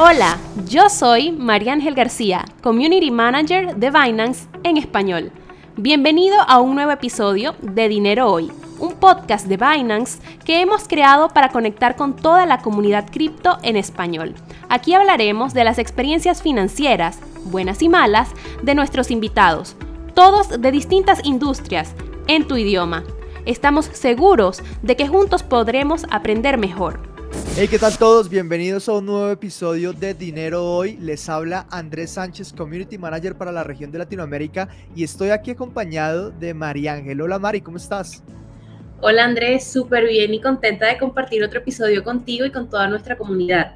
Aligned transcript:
Hola, 0.00 0.38
yo 0.68 0.88
soy 0.90 1.32
María 1.32 1.72
Ángel 1.72 1.96
García, 1.96 2.44
Community 2.62 3.10
Manager 3.10 3.74
de 3.74 3.90
Binance 3.90 4.46
en 4.62 4.76
español. 4.76 5.32
Bienvenido 5.76 6.36
a 6.40 6.60
un 6.60 6.76
nuevo 6.76 6.92
episodio 6.92 7.56
de 7.62 7.88
Dinero 7.88 8.30
Hoy, 8.30 8.48
un 8.78 8.92
podcast 8.92 9.48
de 9.48 9.56
Binance 9.56 10.20
que 10.44 10.60
hemos 10.60 10.86
creado 10.86 11.30
para 11.30 11.48
conectar 11.48 11.96
con 11.96 12.14
toda 12.14 12.46
la 12.46 12.58
comunidad 12.58 13.10
cripto 13.10 13.58
en 13.64 13.74
español. 13.74 14.36
Aquí 14.68 14.94
hablaremos 14.94 15.52
de 15.52 15.64
las 15.64 15.80
experiencias 15.80 16.42
financieras, 16.42 17.18
buenas 17.46 17.82
y 17.82 17.88
malas, 17.88 18.30
de 18.62 18.76
nuestros 18.76 19.10
invitados, 19.10 19.74
todos 20.14 20.60
de 20.60 20.70
distintas 20.70 21.24
industrias, 21.24 21.96
en 22.28 22.46
tu 22.46 22.56
idioma. 22.56 23.02
Estamos 23.46 23.86
seguros 23.86 24.62
de 24.80 24.94
que 24.94 25.08
juntos 25.08 25.42
podremos 25.42 26.06
aprender 26.08 26.56
mejor. 26.56 27.17
Hey, 27.56 27.68
¿qué 27.68 27.78
tal 27.78 27.98
todos? 27.98 28.28
Bienvenidos 28.28 28.88
a 28.88 28.92
un 28.92 29.06
nuevo 29.06 29.30
episodio 29.30 29.92
de 29.92 30.14
Dinero 30.14 30.64
Hoy. 30.64 30.96
Les 30.98 31.28
habla 31.28 31.66
Andrés 31.70 32.10
Sánchez, 32.12 32.52
Community 32.52 32.98
Manager 32.98 33.36
para 33.36 33.52
la 33.52 33.64
región 33.64 33.90
de 33.90 33.98
Latinoamérica 33.98 34.68
y 34.94 35.04
estoy 35.04 35.30
aquí 35.30 35.50
acompañado 35.50 36.30
de 36.30 36.54
María 36.54 36.94
Ángel. 36.94 37.20
Hola 37.20 37.38
Mari, 37.38 37.60
¿cómo 37.60 37.76
estás? 37.76 38.22
Hola 39.00 39.24
Andrés, 39.24 39.70
súper 39.70 40.06
bien 40.08 40.34
y 40.34 40.40
contenta 40.40 40.86
de 40.86 40.98
compartir 40.98 41.42
otro 41.42 41.60
episodio 41.60 42.02
contigo 42.04 42.46
y 42.46 42.52
con 42.52 42.68
toda 42.70 42.88
nuestra 42.88 43.16
comunidad. 43.16 43.74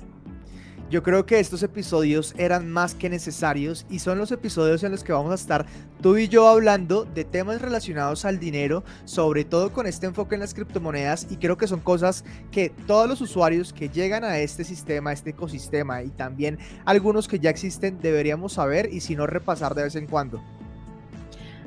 Yo 0.92 1.02
creo 1.02 1.24
que 1.24 1.40
estos 1.40 1.62
episodios 1.62 2.34
eran 2.36 2.70
más 2.70 2.94
que 2.94 3.08
necesarios 3.08 3.86
y 3.88 4.00
son 4.00 4.18
los 4.18 4.30
episodios 4.30 4.82
en 4.82 4.92
los 4.92 5.02
que 5.02 5.14
vamos 5.14 5.32
a 5.32 5.36
estar 5.36 5.64
tú 6.02 6.18
y 6.18 6.28
yo 6.28 6.46
hablando 6.46 7.06
de 7.06 7.24
temas 7.24 7.62
relacionados 7.62 8.26
al 8.26 8.38
dinero, 8.38 8.84
sobre 9.06 9.46
todo 9.46 9.72
con 9.72 9.86
este 9.86 10.04
enfoque 10.04 10.34
en 10.34 10.42
las 10.42 10.52
criptomonedas 10.52 11.28
y 11.30 11.38
creo 11.38 11.56
que 11.56 11.66
son 11.66 11.80
cosas 11.80 12.26
que 12.50 12.68
todos 12.86 13.08
los 13.08 13.22
usuarios 13.22 13.72
que 13.72 13.88
llegan 13.88 14.22
a 14.22 14.38
este 14.40 14.64
sistema, 14.64 15.08
a 15.08 15.12
este 15.14 15.30
ecosistema 15.30 16.02
y 16.02 16.10
también 16.10 16.58
algunos 16.84 17.26
que 17.26 17.38
ya 17.38 17.48
existen 17.48 17.98
deberíamos 18.02 18.52
saber 18.52 18.92
y 18.92 19.00
si 19.00 19.16
no 19.16 19.26
repasar 19.26 19.74
de 19.74 19.84
vez 19.84 19.96
en 19.96 20.06
cuando. 20.06 20.42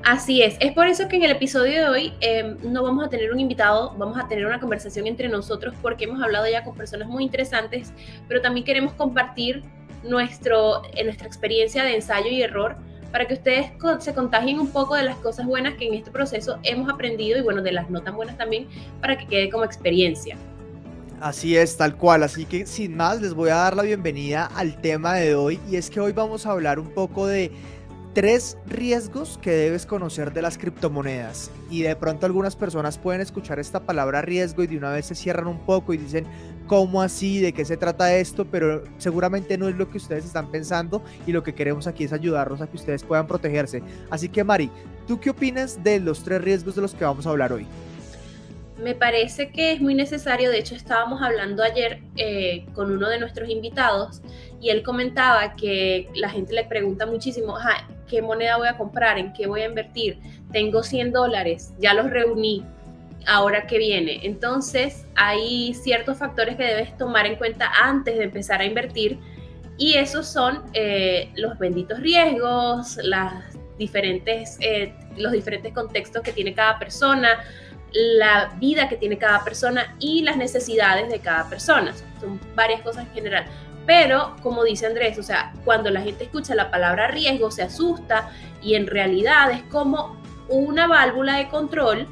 Así 0.05 0.43
es, 0.43 0.55
es 0.59 0.71
por 0.73 0.85
eso 0.85 1.07
que 1.07 1.15
en 1.15 1.23
el 1.23 1.31
episodio 1.31 1.81
de 1.81 1.87
hoy 1.87 2.13
em, 2.19 2.57
no 2.61 2.83
vamos 2.83 3.03
a 3.03 3.09
tener 3.09 3.33
un 3.33 3.39
invitado, 3.39 3.95
vamos 3.97 4.19
a 4.19 4.27
tener 4.27 4.45
una 4.45 4.59
conversación 4.59 5.07
entre 5.07 5.27
nosotros 5.29 5.73
porque 5.81 6.03
hemos 6.03 6.21
hablado 6.21 6.47
ya 6.47 6.63
con 6.63 6.75
personas 6.75 7.07
muy 7.07 7.23
interesantes, 7.23 7.91
pero 8.27 8.39
también 8.39 8.67
queremos 8.67 8.93
compartir 8.93 9.63
nuestro, 10.03 10.83
nuestra 11.03 11.25
experiencia 11.25 11.83
de 11.83 11.95
ensayo 11.95 12.29
y 12.29 12.43
error 12.43 12.77
para 13.11 13.25
que 13.27 13.33
ustedes 13.33 13.71
se 13.97 14.13
contagien 14.13 14.59
un 14.59 14.67
poco 14.67 14.93
de 14.93 15.01
las 15.01 15.15
cosas 15.17 15.47
buenas 15.47 15.73
que 15.73 15.87
en 15.87 15.95
este 15.95 16.11
proceso 16.11 16.59
hemos 16.61 16.87
aprendido 16.87 17.39
y 17.39 17.41
bueno, 17.41 17.63
de 17.63 17.71
las 17.71 17.89
no 17.89 18.03
tan 18.03 18.15
buenas 18.15 18.37
también, 18.37 18.67
para 19.01 19.17
que 19.17 19.25
quede 19.25 19.49
como 19.49 19.63
experiencia. 19.63 20.37
Así 21.19 21.57
es, 21.57 21.77
tal 21.77 21.95
cual. 21.95 22.21
Así 22.21 22.45
que 22.45 22.67
sin 22.67 22.95
más, 22.95 23.21
les 23.21 23.33
voy 23.33 23.49
a 23.49 23.55
dar 23.55 23.75
la 23.75 23.81
bienvenida 23.81 24.51
al 24.55 24.79
tema 24.81 25.15
de 25.15 25.33
hoy 25.33 25.59
y 25.67 25.77
es 25.77 25.89
que 25.89 25.99
hoy 25.99 26.11
vamos 26.11 26.45
a 26.45 26.51
hablar 26.51 26.77
un 26.77 26.91
poco 26.91 27.25
de 27.25 27.51
tres 28.15 28.57
riesgos 28.65 29.37
que 29.41 29.51
debes 29.51 29.85
conocer 29.85 30.31
de 30.31 30.41
las 30.41 30.57
criptomonedas. 30.57 31.51
Y 31.69 31.81
de 31.81 31.97
pronto 31.97 32.25
algunas 32.25 32.55
personas 32.55 32.97
pueden 32.97 33.19
escuchar 33.19 33.59
esta 33.59 33.81
palabra 33.81 34.21
riesgo 34.21 34.63
y 34.63 34.67
de 34.67 34.77
una 34.77 34.89
vez 34.89 35.07
se 35.07 35.15
cierran 35.15 35.47
un 35.47 35.59
poco 35.59 35.93
y 35.93 35.97
dicen, 35.97 36.25
¿cómo 36.65 37.01
así? 37.01 37.41
¿De 37.41 37.51
qué 37.51 37.65
se 37.65 37.75
trata 37.75 38.15
esto? 38.15 38.45
Pero 38.45 38.85
seguramente 38.99 39.57
no 39.57 39.67
es 39.67 39.75
lo 39.75 39.89
que 39.89 39.97
ustedes 39.97 40.23
están 40.23 40.49
pensando 40.49 41.03
y 41.27 41.33
lo 41.33 41.43
que 41.43 41.53
queremos 41.53 41.87
aquí 41.87 42.05
es 42.05 42.13
ayudarlos 42.13 42.61
a 42.61 42.67
que 42.67 42.77
ustedes 42.77 43.03
puedan 43.03 43.27
protegerse. 43.27 43.83
Así 44.09 44.29
que 44.29 44.45
Mari, 44.45 44.71
¿tú 45.07 45.19
qué 45.19 45.31
opinas 45.31 45.83
de 45.83 45.99
los 45.99 46.23
tres 46.23 46.41
riesgos 46.41 46.75
de 46.75 46.83
los 46.83 46.95
que 46.95 47.03
vamos 47.03 47.27
a 47.27 47.31
hablar 47.31 47.51
hoy? 47.51 47.67
Me 48.77 48.93
parece 48.93 49.51
que 49.51 49.71
es 49.71 49.81
muy 49.81 49.95
necesario, 49.95 50.49
de 50.51 50.59
hecho 50.59 50.75
estábamos 50.75 51.21
hablando 51.21 51.63
ayer 51.63 52.01
eh, 52.17 52.65
con 52.73 52.91
uno 52.91 53.09
de 53.09 53.19
nuestros 53.19 53.49
invitados 53.49 54.21
y 54.59 54.69
él 54.69 54.83
comentaba 54.83 55.55
que 55.55 56.09
la 56.15 56.29
gente 56.29 56.53
le 56.53 56.65
pregunta 56.65 57.05
muchísimo, 57.05 57.57
¿qué 58.07 58.21
moneda 58.21 58.57
voy 58.57 58.67
a 58.67 58.77
comprar? 58.77 59.17
¿En 59.17 59.33
qué 59.33 59.47
voy 59.47 59.61
a 59.61 59.65
invertir? 59.65 60.19
Tengo 60.51 60.83
100 60.83 61.11
dólares, 61.13 61.73
ya 61.79 61.93
los 61.93 62.09
reuní, 62.09 62.63
ahora 63.27 63.65
que 63.67 63.77
viene. 63.77 64.19
Entonces 64.23 65.05
hay 65.15 65.73
ciertos 65.73 66.17
factores 66.17 66.55
que 66.55 66.63
debes 66.63 66.97
tomar 66.97 67.25
en 67.25 67.35
cuenta 67.35 67.71
antes 67.81 68.17
de 68.17 68.25
empezar 68.25 68.61
a 68.61 68.65
invertir 68.65 69.19
y 69.77 69.95
esos 69.95 70.27
son 70.27 70.63
eh, 70.73 71.31
los 71.35 71.57
benditos 71.57 71.99
riesgos, 71.99 72.97
eh, 72.97 74.93
los 75.17 75.31
diferentes 75.31 75.73
contextos 75.73 76.21
que 76.23 76.31
tiene 76.31 76.53
cada 76.53 76.79
persona, 76.79 77.43
la 77.95 78.53
vida 78.59 78.89
que 78.89 78.97
tiene 78.97 79.17
cada 79.17 79.43
persona 79.45 79.95
y 79.99 80.21
las 80.21 80.35
necesidades 80.35 81.09
de 81.09 81.19
cada 81.19 81.49
persona. 81.49 81.93
Son 82.19 82.39
varias 82.53 82.81
cosas 82.81 83.05
en 83.07 83.13
general. 83.13 83.45
Pero, 83.85 84.35
como 84.43 84.63
dice 84.63 84.85
Andrés, 84.85 85.17
o 85.17 85.23
sea, 85.23 85.53
cuando 85.63 85.89
la 85.89 86.01
gente 86.01 86.25
escucha 86.25 86.55
la 86.55 86.71
palabra 86.71 87.07
riesgo, 87.07 87.51
se 87.51 87.63
asusta 87.63 88.29
y 88.61 88.75
en 88.75 88.87
realidad 88.87 89.51
es 89.51 89.63
como 89.63 90.17
una 90.49 90.87
válvula 90.87 91.37
de 91.37 91.47
control 91.47 92.07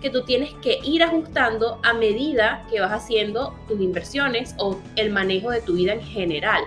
que 0.00 0.10
tú 0.10 0.24
tienes 0.24 0.54
que 0.54 0.78
ir 0.82 1.02
ajustando 1.02 1.80
a 1.84 1.92
medida 1.92 2.64
que 2.70 2.80
vas 2.80 2.92
haciendo 2.92 3.54
tus 3.68 3.80
inversiones 3.80 4.54
o 4.58 4.78
el 4.96 5.10
manejo 5.10 5.50
de 5.50 5.60
tu 5.60 5.74
vida 5.74 5.92
en 5.92 6.02
general. 6.02 6.62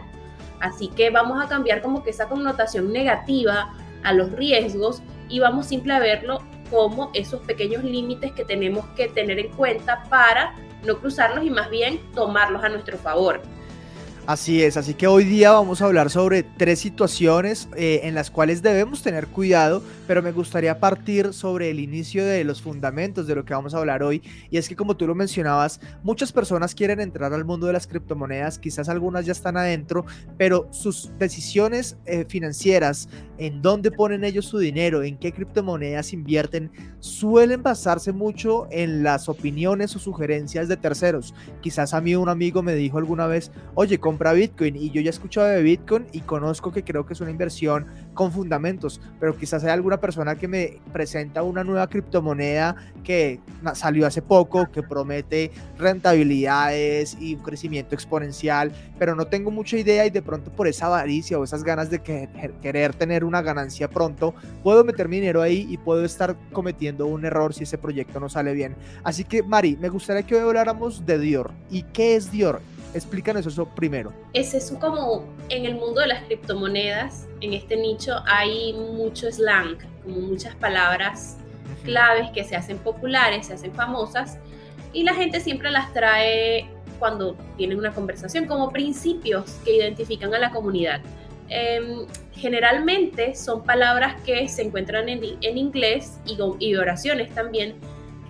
Así 0.59 0.87
que 0.89 1.09
vamos 1.09 1.43
a 1.43 1.47
cambiar 1.47 1.81
como 1.81 2.03
que 2.03 2.11
esa 2.11 2.29
connotación 2.29 2.93
negativa 2.93 3.73
a 4.03 4.13
los 4.13 4.31
riesgos 4.31 5.01
y 5.27 5.39
vamos 5.39 5.67
simple 5.67 5.93
a 5.93 5.99
verlo 5.99 6.39
como 6.71 7.11
esos 7.13 7.41
pequeños 7.41 7.83
límites 7.83 8.31
que 8.31 8.45
tenemos 8.45 8.85
que 8.95 9.09
tener 9.09 9.37
en 9.37 9.49
cuenta 9.49 10.03
para 10.09 10.55
no 10.83 10.97
cruzarlos 10.97 11.45
y 11.45 11.51
más 11.51 11.69
bien 11.69 12.01
tomarlos 12.15 12.63
a 12.63 12.69
nuestro 12.69 12.97
favor. 12.97 13.41
Así 14.27 14.61
es, 14.61 14.77
así 14.77 14.93
que 14.93 15.07
hoy 15.07 15.23
día 15.23 15.51
vamos 15.51 15.81
a 15.81 15.85
hablar 15.85 16.11
sobre 16.11 16.43
tres 16.43 16.79
situaciones 16.79 17.67
eh, 17.75 18.01
en 18.03 18.13
las 18.13 18.29
cuales 18.29 18.61
debemos 18.61 19.01
tener 19.01 19.25
cuidado, 19.25 19.81
pero 20.07 20.21
me 20.21 20.31
gustaría 20.31 20.79
partir 20.79 21.33
sobre 21.33 21.71
el 21.71 21.79
inicio 21.79 22.23
de 22.23 22.43
los 22.43 22.61
fundamentos 22.61 23.25
de 23.25 23.33
lo 23.33 23.45
que 23.45 23.55
vamos 23.55 23.73
a 23.73 23.79
hablar 23.79 24.03
hoy. 24.03 24.21
Y 24.51 24.57
es 24.57 24.69
que 24.69 24.75
como 24.75 24.95
tú 24.95 25.07
lo 25.07 25.15
mencionabas, 25.15 25.81
muchas 26.03 26.31
personas 26.31 26.75
quieren 26.75 26.99
entrar 26.99 27.33
al 27.33 27.45
mundo 27.45 27.65
de 27.65 27.73
las 27.73 27.87
criptomonedas, 27.87 28.59
quizás 28.59 28.89
algunas 28.89 29.25
ya 29.25 29.31
están 29.31 29.57
adentro, 29.57 30.05
pero 30.37 30.67
sus 30.71 31.09
decisiones 31.17 31.97
eh, 32.05 32.23
financieras, 32.29 33.09
en 33.39 33.63
dónde 33.63 33.89
ponen 33.89 34.23
ellos 34.23 34.45
su 34.45 34.59
dinero, 34.59 35.01
en 35.01 35.17
qué 35.17 35.31
criptomonedas 35.31 36.13
invierten, 36.13 36.71
suelen 36.99 37.63
basarse 37.63 38.11
mucho 38.11 38.67
en 38.69 39.01
las 39.01 39.27
opiniones 39.29 39.95
o 39.95 39.99
sugerencias 39.99 40.67
de 40.67 40.77
terceros. 40.77 41.33
Quizás 41.61 41.95
a 41.95 42.01
mí 42.01 42.15
un 42.15 42.29
amigo 42.29 42.61
me 42.61 42.75
dijo 42.75 42.99
alguna 42.99 43.25
vez, 43.25 43.51
oye, 43.73 43.99
compra 44.11 44.33
Bitcoin 44.33 44.75
y 44.75 44.91
yo 44.91 44.99
ya 44.99 45.07
he 45.07 45.09
escuchado 45.09 45.47
de 45.47 45.61
Bitcoin 45.61 46.05
y 46.11 46.19
conozco 46.19 46.69
que 46.69 46.83
creo 46.83 47.05
que 47.05 47.13
es 47.13 47.21
una 47.21 47.31
inversión 47.31 47.85
con 48.13 48.29
fundamentos, 48.33 48.99
pero 49.21 49.37
quizás 49.37 49.63
hay 49.63 49.69
alguna 49.69 50.01
persona 50.01 50.35
que 50.35 50.49
me 50.49 50.81
presenta 50.91 51.43
una 51.43 51.63
nueva 51.63 51.87
criptomoneda 51.87 52.75
que 53.05 53.39
salió 53.73 54.05
hace 54.05 54.21
poco, 54.21 54.69
que 54.69 54.83
promete 54.83 55.51
rentabilidades 55.77 57.15
y 57.21 57.35
un 57.35 57.41
crecimiento 57.41 57.95
exponencial, 57.95 58.73
pero 58.99 59.15
no 59.15 59.27
tengo 59.27 59.49
mucha 59.49 59.77
idea 59.77 60.05
y 60.05 60.09
de 60.09 60.21
pronto 60.21 60.51
por 60.51 60.67
esa 60.67 60.87
avaricia 60.87 61.39
o 61.39 61.45
esas 61.45 61.63
ganas 61.63 61.89
de 61.89 62.01
querer 62.01 62.93
tener 62.93 63.23
una 63.23 63.41
ganancia 63.41 63.89
pronto, 63.89 64.35
puedo 64.61 64.83
meter 64.83 65.07
mi 65.07 65.21
dinero 65.21 65.41
ahí 65.41 65.65
y 65.69 65.77
puedo 65.77 66.03
estar 66.03 66.35
cometiendo 66.51 67.05
un 67.05 67.23
error 67.23 67.53
si 67.53 67.63
ese 67.63 67.77
proyecto 67.77 68.19
no 68.19 68.27
sale 68.27 68.53
bien. 68.53 68.75
Así 69.05 69.23
que 69.23 69.41
Mari, 69.41 69.77
me 69.77 69.87
gustaría 69.87 70.23
que 70.23 70.35
hoy 70.35 70.41
habláramos 70.41 71.05
de 71.05 71.17
Dior. 71.17 71.51
¿Y 71.69 71.83
qué 71.83 72.17
es 72.17 72.29
Dior? 72.29 72.59
Explícanos 72.93 73.45
eso 73.45 73.65
primero. 73.65 74.13
Es 74.33 74.53
eso 74.53 74.77
como 74.79 75.25
en 75.49 75.65
el 75.65 75.75
mundo 75.75 76.01
de 76.01 76.07
las 76.07 76.23
criptomonedas, 76.25 77.27
en 77.39 77.53
este 77.53 77.77
nicho 77.77 78.15
hay 78.25 78.73
mucho 78.73 79.31
slang, 79.31 79.77
como 80.03 80.19
muchas 80.19 80.55
palabras 80.55 81.37
claves 81.83 82.29
que 82.31 82.43
se 82.43 82.55
hacen 82.55 82.77
populares, 82.77 83.47
se 83.47 83.53
hacen 83.53 83.73
famosas 83.73 84.37
y 84.93 85.03
la 85.03 85.13
gente 85.13 85.39
siempre 85.39 85.71
las 85.71 85.93
trae 85.93 86.69
cuando 86.99 87.35
tienen 87.57 87.79
una 87.79 87.93
conversación 87.93 88.45
como 88.45 88.69
principios 88.71 89.53
que 89.63 89.77
identifican 89.77 90.33
a 90.33 90.39
la 90.39 90.51
comunidad. 90.51 91.01
Em, 91.49 92.05
generalmente 92.33 93.35
son 93.35 93.63
palabras 93.63 94.21
que 94.23 94.47
se 94.47 94.63
encuentran 94.63 95.09
en, 95.09 95.21
en 95.41 95.57
inglés 95.57 96.19
y, 96.25 96.37
y 96.59 96.75
oraciones 96.75 97.33
también 97.33 97.75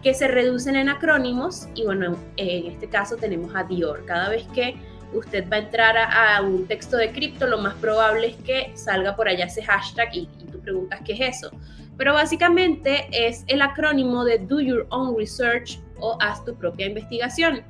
que 0.02 0.14
se 0.14 0.28
reducen 0.28 0.76
en 0.76 0.90
acrónimos 0.90 1.68
y 1.76 1.86
bueno, 1.86 2.18
en 2.38 2.68
este 2.68 2.88
caso 2.88 3.18
tenemos 3.18 3.54
a 3.56 3.64
Dior. 3.64 4.06
Cada 4.06 4.30
vez 4.30 4.46
que 4.54 4.76
usted 5.14 5.50
va 5.50 5.58
a 5.58 5.60
entrar 5.60 5.98
a, 5.98 6.42
un 6.42 6.68
texto 6.68 6.98
de 6.98 7.12
cripto, 7.12 7.48
lo 7.48 7.58
más 7.58 7.76
probable 7.76 8.28
es 8.28 8.36
que 8.38 8.72
salga 8.76 9.16
por 9.16 9.28
allá 9.28 9.46
ese 9.46 9.64
hashtag 9.64 10.10
y, 10.16 10.20
y 10.40 10.52
tú 10.52 10.60
preguntas 10.60 11.02
qué 11.06 11.14
es 11.14 11.38
eso. 11.38 11.52
Pero 11.98 12.14
básicamente 12.14 13.08
es 13.12 13.44
el 13.48 13.62
acrónimo 13.62 14.24
de 14.24 14.40
Do 14.40 14.60
Your 14.60 14.88
Own 14.90 15.18
Research 15.18 15.80
o 16.00 16.18
Haz 16.20 16.44
tu 16.44 16.56
propia 16.56 16.88
investigación. 16.88 17.64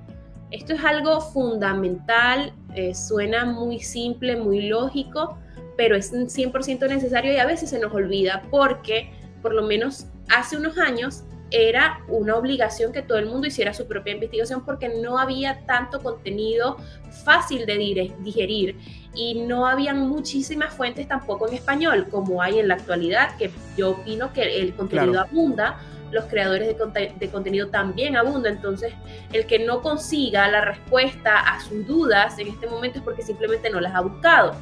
Esto 0.51 0.73
es 0.73 0.83
algo 0.83 1.21
fundamental, 1.21 2.53
eh, 2.75 2.93
suena 2.93 3.45
muy 3.45 3.79
simple, 3.79 4.35
muy 4.35 4.67
lógico, 4.67 5.37
pero 5.77 5.95
es 5.95 6.13
100% 6.13 6.87
necesario 6.89 7.33
y 7.33 7.37
a 7.37 7.45
veces 7.45 7.69
se 7.69 7.79
nos 7.79 7.93
olvida 7.93 8.43
porque 8.51 9.11
por 9.41 9.53
lo 9.53 9.63
menos 9.63 10.07
hace 10.29 10.57
unos 10.57 10.77
años 10.77 11.23
era 11.51 11.99
una 12.07 12.35
obligación 12.35 12.93
que 12.93 13.01
todo 13.01 13.17
el 13.17 13.25
mundo 13.25 13.47
hiciera 13.47 13.73
su 13.73 13.85
propia 13.85 14.13
investigación 14.13 14.63
porque 14.65 14.89
no 14.89 15.19
había 15.19 15.65
tanto 15.65 16.01
contenido 16.01 16.77
fácil 17.25 17.65
de 17.65 18.13
digerir 18.19 18.77
y 19.13 19.41
no 19.41 19.67
habían 19.67 20.07
muchísimas 20.07 20.73
fuentes 20.73 21.07
tampoco 21.07 21.47
en 21.47 21.55
español 21.55 22.07
como 22.09 22.41
hay 22.41 22.59
en 22.59 22.69
la 22.69 22.75
actualidad, 22.75 23.35
que 23.37 23.51
yo 23.77 23.91
opino 23.91 24.31
que 24.31 24.61
el 24.61 24.73
contenido 24.73 25.19
abunda, 25.19 25.79
los 26.11 26.25
creadores 26.25 26.67
de, 26.67 27.13
de, 27.17 27.29
contenido 27.29 27.67
también 27.67 28.15
abundan, 28.15 28.55
entonces 28.55 28.93
el 29.31 29.45
que 29.45 29.59
no 29.59 29.81
consiga 29.81 30.47
la 30.49 30.61
respuesta 30.61 31.39
a 31.39 31.59
sus 31.61 31.85
dudas 31.85 32.37
en 32.39 32.47
este 32.47 32.67
momento 32.67 32.99
es 32.99 33.03
porque 33.03 33.21
simplemente 33.21 33.69
no 33.69 33.79
las 33.79 33.93
ha 33.95 34.01
buscado. 34.01 34.55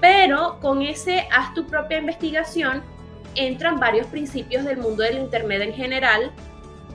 Pero 0.00 0.58
con 0.60 0.82
ese 0.82 1.26
haz 1.32 1.54
tu 1.54 1.66
propia 1.66 1.98
investigación, 1.98 2.82
entran 3.36 3.78
varios 3.78 4.06
principios 4.06 4.64
del 4.64 4.78
mundo 4.78 5.02
del 5.02 5.18
Internet 5.18 5.62
en 5.62 5.72
general 5.74 6.32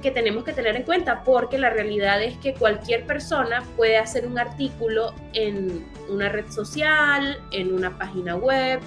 que 0.01 0.11
tenemos 0.11 0.43
que 0.43 0.53
tener 0.53 0.75
en 0.75 0.83
cuenta, 0.83 1.23
porque 1.23 1.57
la 1.57 1.69
realidad 1.69 2.21
es 2.21 2.35
que 2.38 2.53
cualquier 2.53 3.05
persona 3.05 3.63
puede 3.77 3.97
hacer 3.97 4.25
un 4.25 4.39
artículo 4.39 5.13
en 5.33 5.85
una 6.09 6.27
red 6.27 6.49
social, 6.49 7.38
en 7.51 7.73
una 7.73 7.97
página 7.97 8.35
web, 8.35 8.79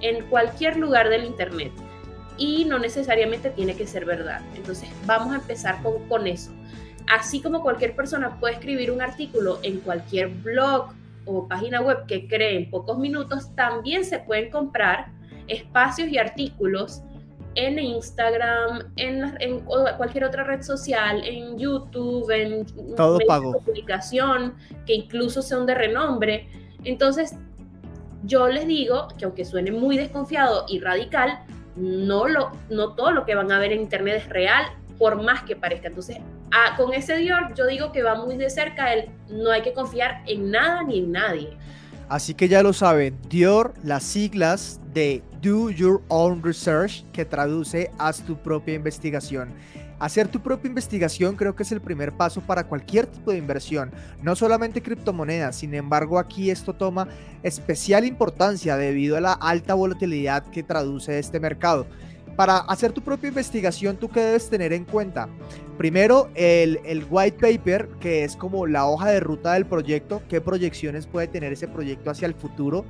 en 0.00 0.24
cualquier 0.26 0.76
lugar 0.76 1.08
del 1.08 1.24
Internet. 1.24 1.72
Y 2.38 2.64
no 2.64 2.78
necesariamente 2.78 3.50
tiene 3.50 3.74
que 3.74 3.86
ser 3.86 4.04
verdad. 4.04 4.40
Entonces 4.54 4.88
vamos 5.04 5.32
a 5.32 5.36
empezar 5.36 5.82
con, 5.82 6.08
con 6.08 6.26
eso. 6.26 6.52
Así 7.08 7.42
como 7.42 7.62
cualquier 7.62 7.94
persona 7.94 8.38
puede 8.38 8.54
escribir 8.54 8.90
un 8.90 9.02
artículo 9.02 9.58
en 9.62 9.80
cualquier 9.80 10.28
blog 10.28 10.92
o 11.24 11.46
página 11.46 11.80
web 11.80 12.06
que 12.06 12.26
cree 12.26 12.56
en 12.56 12.70
pocos 12.70 12.98
minutos, 12.98 13.54
también 13.54 14.04
se 14.04 14.20
pueden 14.20 14.50
comprar 14.50 15.08
espacios 15.48 16.08
y 16.08 16.18
artículos 16.18 17.02
en 17.54 17.78
Instagram, 17.78 18.92
en, 18.96 19.60
cualquier 19.96 20.24
otra 20.24 20.44
red 20.44 20.62
social, 20.62 21.22
en 21.24 21.58
YouTube, 21.58 22.30
en 22.30 22.66
Todo 22.96 23.18
pago. 23.26 23.52
publicación, 23.60 24.54
que 24.86 24.94
incluso 24.94 25.42
son 25.42 25.66
de 25.66 25.74
renombre. 25.74 26.48
Entonces, 26.84 27.34
yo 28.24 28.48
les 28.48 28.66
digo 28.66 29.08
que 29.18 29.24
aunque 29.24 29.44
suene 29.44 29.70
muy 29.70 29.96
desconfiado 29.96 30.64
y 30.68 30.80
radical, 30.80 31.40
no, 31.76 32.28
lo, 32.28 32.52
no 32.70 32.94
todo 32.94 33.10
lo 33.10 33.24
que 33.24 33.34
van 33.34 33.50
a 33.52 33.58
ver 33.58 33.72
en 33.72 33.82
Internet 33.82 34.22
es 34.24 34.28
real, 34.28 34.64
por 34.98 35.22
más 35.22 35.42
que 35.42 35.56
parezca. 35.56 35.88
Entonces, 35.88 36.18
con 36.76 36.92
ese 36.94 37.16
Dior, 37.16 37.54
yo 37.54 37.66
digo 37.66 37.92
que 37.92 38.02
va 38.02 38.14
muy 38.14 38.36
de 38.36 38.50
cerca, 38.50 38.92
el, 38.92 39.10
no 39.28 39.50
hay 39.50 39.62
que 39.62 39.72
confiar 39.72 40.22
en 40.26 40.50
nada 40.50 40.82
ni 40.84 41.00
en 41.00 41.12
nadie. 41.12 41.56
Así 42.08 42.34
que 42.34 42.48
ya 42.48 42.62
lo 42.62 42.72
saben, 42.72 43.18
Dior, 43.28 43.74
las 43.82 44.02
siglas 44.02 44.80
de 44.92 45.22
Do 45.42 45.70
Your 45.70 46.00
Own 46.06 46.40
Research, 46.40 47.04
que 47.12 47.24
traduce 47.24 47.90
Haz 47.98 48.22
tu 48.22 48.36
propia 48.36 48.76
investigación. 48.76 49.52
Hacer 49.98 50.28
tu 50.28 50.40
propia 50.40 50.68
investigación 50.68 51.34
creo 51.34 51.56
que 51.56 51.64
es 51.64 51.72
el 51.72 51.80
primer 51.80 52.12
paso 52.12 52.40
para 52.40 52.64
cualquier 52.64 53.06
tipo 53.06 53.32
de 53.32 53.38
inversión, 53.38 53.90
no 54.22 54.36
solamente 54.36 54.82
criptomonedas, 54.82 55.56
sin 55.56 55.74
embargo 55.74 56.20
aquí 56.20 56.50
esto 56.50 56.74
toma 56.74 57.08
especial 57.42 58.04
importancia 58.04 58.76
debido 58.76 59.16
a 59.16 59.20
la 59.20 59.32
alta 59.32 59.74
volatilidad 59.74 60.44
que 60.50 60.62
traduce 60.62 61.18
este 61.18 61.40
mercado. 61.40 61.86
Para 62.36 62.58
hacer 62.58 62.92
tu 62.92 63.02
propia 63.02 63.28
investigación, 63.28 63.96
¿tú 63.96 64.08
qué 64.08 64.20
debes 64.20 64.48
tener 64.48 64.72
en 64.72 64.84
cuenta? 64.84 65.28
Primero, 65.76 66.30
el, 66.34 66.80
el, 66.84 67.04
white 67.10 67.38
paper, 67.38 67.88
que 68.00 68.24
es 68.24 68.36
como 68.36 68.66
la 68.66 68.86
hoja 68.86 69.10
de 69.10 69.20
ruta 69.20 69.54
del 69.54 69.66
proyecto, 69.66 70.22
qué 70.28 70.40
proyecciones 70.40 71.06
puede 71.06 71.26
tener 71.26 71.52
ese 71.52 71.68
proyecto 71.68 72.10
hacia 72.10 72.26
el 72.26 72.34
futuro. 72.34 72.86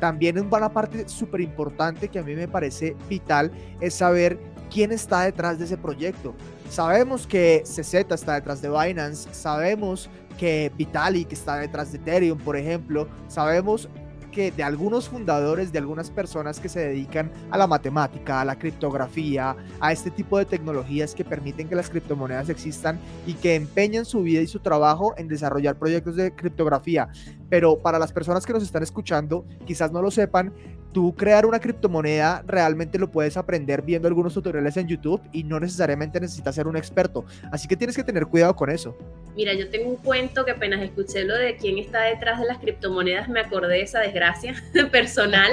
También 0.00 0.38
una 0.38 0.72
parte 0.72 1.08
súper 1.08 1.40
importante 1.40 2.08
que 2.08 2.18
a 2.18 2.22
mí 2.22 2.34
me 2.34 2.48
parece 2.48 2.96
vital 3.08 3.50
es 3.80 3.94
saber 3.94 4.38
quién 4.70 4.92
está 4.92 5.22
detrás 5.22 5.58
de 5.58 5.64
ese 5.64 5.76
proyecto. 5.76 6.34
Sabemos 6.70 7.26
que 7.26 7.62
CZ 7.64 7.94
está 8.10 8.34
detrás 8.34 8.60
de 8.60 8.68
Binance, 8.68 9.28
sabemos 9.32 10.10
que 10.38 10.70
Vitalik 10.76 11.32
está 11.32 11.56
detrás 11.56 11.92
de 11.92 11.98
Ethereum, 11.98 12.38
por 12.38 12.56
ejemplo, 12.56 13.08
sabemos 13.28 13.88
de 14.36 14.62
algunos 14.62 15.08
fundadores, 15.08 15.72
de 15.72 15.78
algunas 15.78 16.10
personas 16.10 16.60
que 16.60 16.68
se 16.68 16.80
dedican 16.80 17.30
a 17.50 17.56
la 17.56 17.66
matemática, 17.66 18.42
a 18.42 18.44
la 18.44 18.58
criptografía, 18.58 19.56
a 19.80 19.92
este 19.92 20.10
tipo 20.10 20.36
de 20.36 20.44
tecnologías 20.44 21.14
que 21.14 21.24
permiten 21.24 21.68
que 21.68 21.74
las 21.74 21.88
criptomonedas 21.88 22.50
existan 22.50 22.98
y 23.26 23.32
que 23.32 23.54
empeñan 23.54 24.04
su 24.04 24.22
vida 24.22 24.42
y 24.42 24.46
su 24.46 24.60
trabajo 24.60 25.14
en 25.16 25.28
desarrollar 25.28 25.78
proyectos 25.78 26.16
de 26.16 26.34
criptografía. 26.34 27.08
Pero 27.48 27.78
para 27.78 27.98
las 27.98 28.12
personas 28.12 28.44
que 28.44 28.52
nos 28.52 28.62
están 28.62 28.82
escuchando, 28.82 29.46
quizás 29.64 29.90
no 29.90 30.02
lo 30.02 30.10
sepan, 30.10 30.52
tú 30.96 31.14
crear 31.14 31.44
una 31.44 31.60
criptomoneda 31.60 32.42
realmente 32.46 32.98
lo 32.98 33.10
puedes 33.10 33.36
aprender 33.36 33.82
viendo 33.82 34.08
algunos 34.08 34.32
tutoriales 34.32 34.78
en 34.78 34.88
YouTube 34.88 35.20
y 35.30 35.44
no 35.44 35.60
necesariamente 35.60 36.18
necesitas 36.18 36.54
ser 36.54 36.66
un 36.66 36.74
experto. 36.74 37.26
Así 37.52 37.68
que 37.68 37.76
tienes 37.76 37.94
que 37.94 38.02
tener 38.02 38.24
cuidado 38.24 38.56
con 38.56 38.70
eso. 38.70 38.96
Mira, 39.34 39.52
yo 39.52 39.68
tengo 39.68 39.90
un 39.90 39.96
cuento 39.96 40.46
que 40.46 40.52
apenas 40.52 40.80
escuché 40.80 41.24
lo 41.24 41.36
de 41.36 41.56
quién 41.56 41.76
está 41.76 42.00
detrás 42.04 42.40
de 42.40 42.46
las 42.46 42.56
criptomonedas, 42.56 43.28
me 43.28 43.40
acordé 43.40 43.74
de 43.74 43.82
esa 43.82 44.00
desgracia 44.00 44.54
personal. 44.90 45.50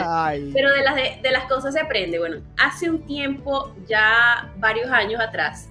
Pero 0.54 0.72
de 0.72 0.82
las, 0.82 0.96
de, 0.96 1.32
las 1.32 1.44
cosas 1.52 1.74
se 1.74 1.82
aprende. 1.82 2.20
Bueno, 2.20 2.38
hace 2.58 2.90
un 2.90 3.06
tiempo, 3.06 3.76
ya 3.86 4.50
varios 4.60 4.90
años 4.92 5.20
atrás, 5.20 5.68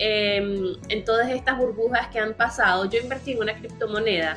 em, 0.00 0.74
en 0.88 1.04
todas 1.04 1.30
estas 1.30 1.58
burbujas 1.58 2.08
que 2.08 2.18
han 2.18 2.34
pasado, 2.34 2.90
yo 2.90 2.98
invertí 2.98 3.34
en 3.34 3.38
una 3.42 3.54
criptomoneda 3.54 4.36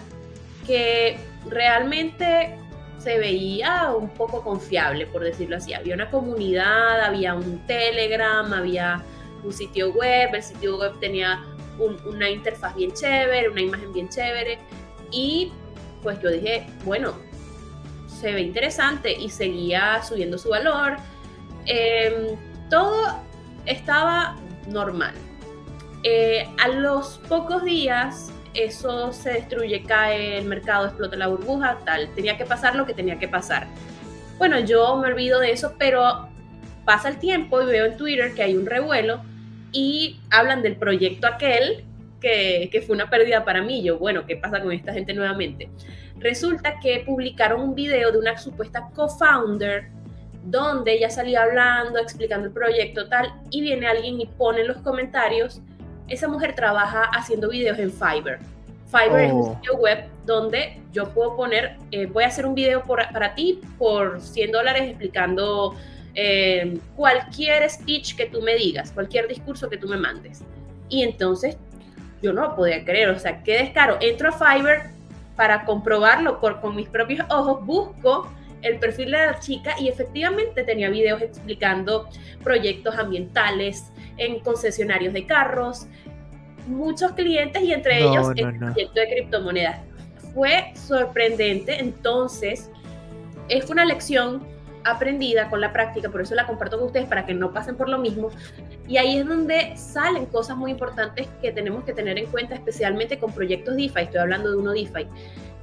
que 0.67 1.17
realmente 1.49 2.59
se 2.97 3.19
veía 3.19 3.91
un 3.91 4.09
poco 4.09 4.43
confiable, 4.43 5.05
por 5.07 5.23
decirlo 5.23 5.57
así. 5.57 5.73
Había 5.73 5.95
una 5.95 6.09
comunidad, 6.09 7.01
había 7.01 7.35
un 7.35 7.65
Telegram, 7.67 8.51
había 8.53 9.03
un 9.43 9.53
sitio 9.53 9.91
web, 9.93 10.33
el 10.33 10.43
sitio 10.43 10.79
web 10.79 10.99
tenía 10.99 11.43
una 12.05 12.29
interfaz 12.29 12.75
bien 12.75 12.91
chévere, 12.93 13.49
una 13.49 13.61
imagen 13.61 13.93
bien 13.93 14.09
chévere. 14.09 14.59
Y 15.11 15.51
pues 16.01 16.21
yo 16.21 16.29
dije, 16.29 16.67
bueno, 16.83 17.13
se 18.07 18.31
ve 18.31 18.41
interesante 18.41 19.11
y 19.11 19.29
seguía 19.29 20.01
subiendo 20.03 20.37
su 20.37 20.49
valor. 20.49 20.97
Em, 21.65 22.37
todo 22.69 23.21
estaba 23.65 24.35
normal. 24.67 25.13
Eh, 26.03 26.47
a 26.63 26.67
los 26.67 27.19
pocos 27.27 27.63
días 27.63 28.31
eso 28.55 29.11
se 29.13 29.31
destruye, 29.31 29.83
cae 29.83 30.37
el 30.37 30.45
mercado, 30.45 30.87
explota 30.87 31.15
la 31.15 31.27
burbuja, 31.27 31.79
tal. 31.85 32.09
Tenía 32.15 32.37
que 32.37 32.45
pasar 32.45 32.75
lo 32.75 32.85
que 32.85 32.93
tenía 32.93 33.19
que 33.19 33.27
pasar. 33.27 33.67
Bueno, 34.37 34.59
yo 34.59 34.97
me 34.97 35.07
olvido 35.07 35.39
de 35.39 35.51
eso, 35.51 35.75
pero 35.77 36.29
pasa 36.85 37.09
el 37.09 37.17
tiempo 37.17 37.61
y 37.61 37.65
veo 37.65 37.85
en 37.85 37.97
Twitter 37.97 38.33
que 38.33 38.43
hay 38.43 38.55
un 38.55 38.65
revuelo 38.65 39.21
y 39.71 40.19
hablan 40.29 40.61
del 40.61 40.75
proyecto 40.75 41.27
aquel 41.27 41.83
que, 42.21 42.69
que, 42.71 42.81
fue 42.81 42.95
una 42.95 43.09
pérdida 43.09 43.43
para 43.43 43.61
mí. 43.61 43.83
Yo, 43.83 43.97
bueno, 43.97 44.25
¿qué 44.25 44.37
pasa 44.37 44.61
con 44.61 44.71
esta 44.71 44.93
gente 44.93 45.13
nuevamente? 45.13 45.69
Resulta 46.17 46.79
que 46.79 47.03
publicaron 47.05 47.61
un 47.61 47.75
video 47.75 48.11
de 48.11 48.17
una 48.17 48.37
supuesta 48.37 48.89
co-founder 48.93 49.89
donde 50.45 50.93
ella 50.93 51.09
salía 51.09 51.43
hablando, 51.43 51.99
explicando 51.99 52.47
el 52.47 52.53
proyecto 52.53 53.07
tal, 53.07 53.33
y 53.49 53.61
viene 53.61 53.87
alguien 53.87 54.21
y 54.21 54.25
pone 54.25 54.63
los 54.63 54.77
comentarios 54.77 55.61
esa 56.07 56.27
mujer 56.27 56.55
trabaja 56.55 57.03
haciendo 57.13 57.49
videos 57.49 57.79
en 57.79 57.91
Fiverr. 57.91 58.39
Fiverr 58.87 59.21
es 59.21 59.33
un 59.33 59.41
oh. 59.41 59.55
sitio 59.55 59.75
web 59.77 60.05
donde 60.25 60.79
yo 60.91 61.09
puedo 61.09 61.35
poner, 61.35 61.77
eh, 61.91 62.05
voy 62.05 62.23
a 62.23 62.27
hacer 62.27 62.45
un 62.45 62.55
video 62.55 62.83
para 62.83 63.35
ti 63.35 63.61
por 63.77 64.21
100 64.21 64.51
dólares 64.51 64.83
explicando 64.83 65.75
eh, 66.13 66.77
cualquier 66.95 67.69
speech 67.69 68.15
que 68.15 68.25
tú 68.27 68.41
me 68.41 68.55
digas, 68.55 68.91
cualquier 68.91 69.27
discurso 69.27 69.69
que 69.69 69.77
tú 69.77 69.87
me 69.87 69.97
mandes. 69.97 70.43
Y 70.87 71.03
entonces 71.03 71.57
yo 72.21 72.31
no 72.31 72.55
podía 72.55 72.83
creer, 72.85 73.09
o 73.09 73.19
sea, 73.19 73.43
qué 73.43 73.57
descaro. 73.59 73.97
Entro 73.99 74.29
a 74.29 74.31
Fiverr 74.31 74.89
para 75.35 75.65
comprobarlo 75.65 76.39
por, 76.39 76.61
con 76.61 76.75
mis 76.75 76.87
propios 76.87 77.25
ojos, 77.29 77.65
busco 77.65 78.31
el 78.61 78.79
perfil 78.79 79.11
de 79.11 79.17
la 79.17 79.39
chica 79.39 79.75
y 79.79 79.89
efectivamente 79.89 80.63
tenía 80.63 80.89
videos 80.89 81.21
explicando 81.21 82.09
proyectos 82.43 82.95
ambientales, 82.95 83.91
en 84.17 84.39
concesionarios 84.39 85.13
de 85.13 85.25
carros, 85.25 85.87
muchos 86.67 87.11
clientes 87.13 87.61
y 87.61 87.73
entre 87.73 87.99
ellos 87.99 88.29
el 88.35 88.57
proyecto 88.57 88.99
de 88.99 89.07
criptomonedas. 89.09 89.79
Fue 90.33 90.71
sorprendente, 90.75 91.79
entonces 91.79 92.69
es 93.47 93.69
una 93.69 93.85
lección 93.85 94.43
aprendida 94.83 95.49
con 95.49 95.61
la 95.61 95.73
práctica, 95.73 96.09
por 96.09 96.21
eso 96.21 96.35
la 96.35 96.45
comparto 96.45 96.77
con 96.77 96.87
ustedes 96.87 97.07
para 97.07 97.25
que 97.25 97.33
no 97.33 97.51
pasen 97.51 97.75
por 97.75 97.89
lo 97.89 97.97
mismo. 97.97 98.29
Y 98.87 98.97
ahí 98.97 99.17
es 99.17 99.27
donde 99.27 99.75
salen 99.75 100.27
cosas 100.27 100.57
muy 100.57 100.71
importantes 100.71 101.27
que 101.41 101.51
tenemos 101.51 101.83
que 101.83 101.93
tener 101.93 102.17
en 102.17 102.27
cuenta, 102.27 102.53
especialmente 102.53 103.17
con 103.17 103.31
proyectos 103.33 103.75
DeFi, 103.75 104.01
estoy 104.01 104.19
hablando 104.19 104.51
de 104.51 104.57
uno 104.57 104.71
DeFi, 104.71 105.07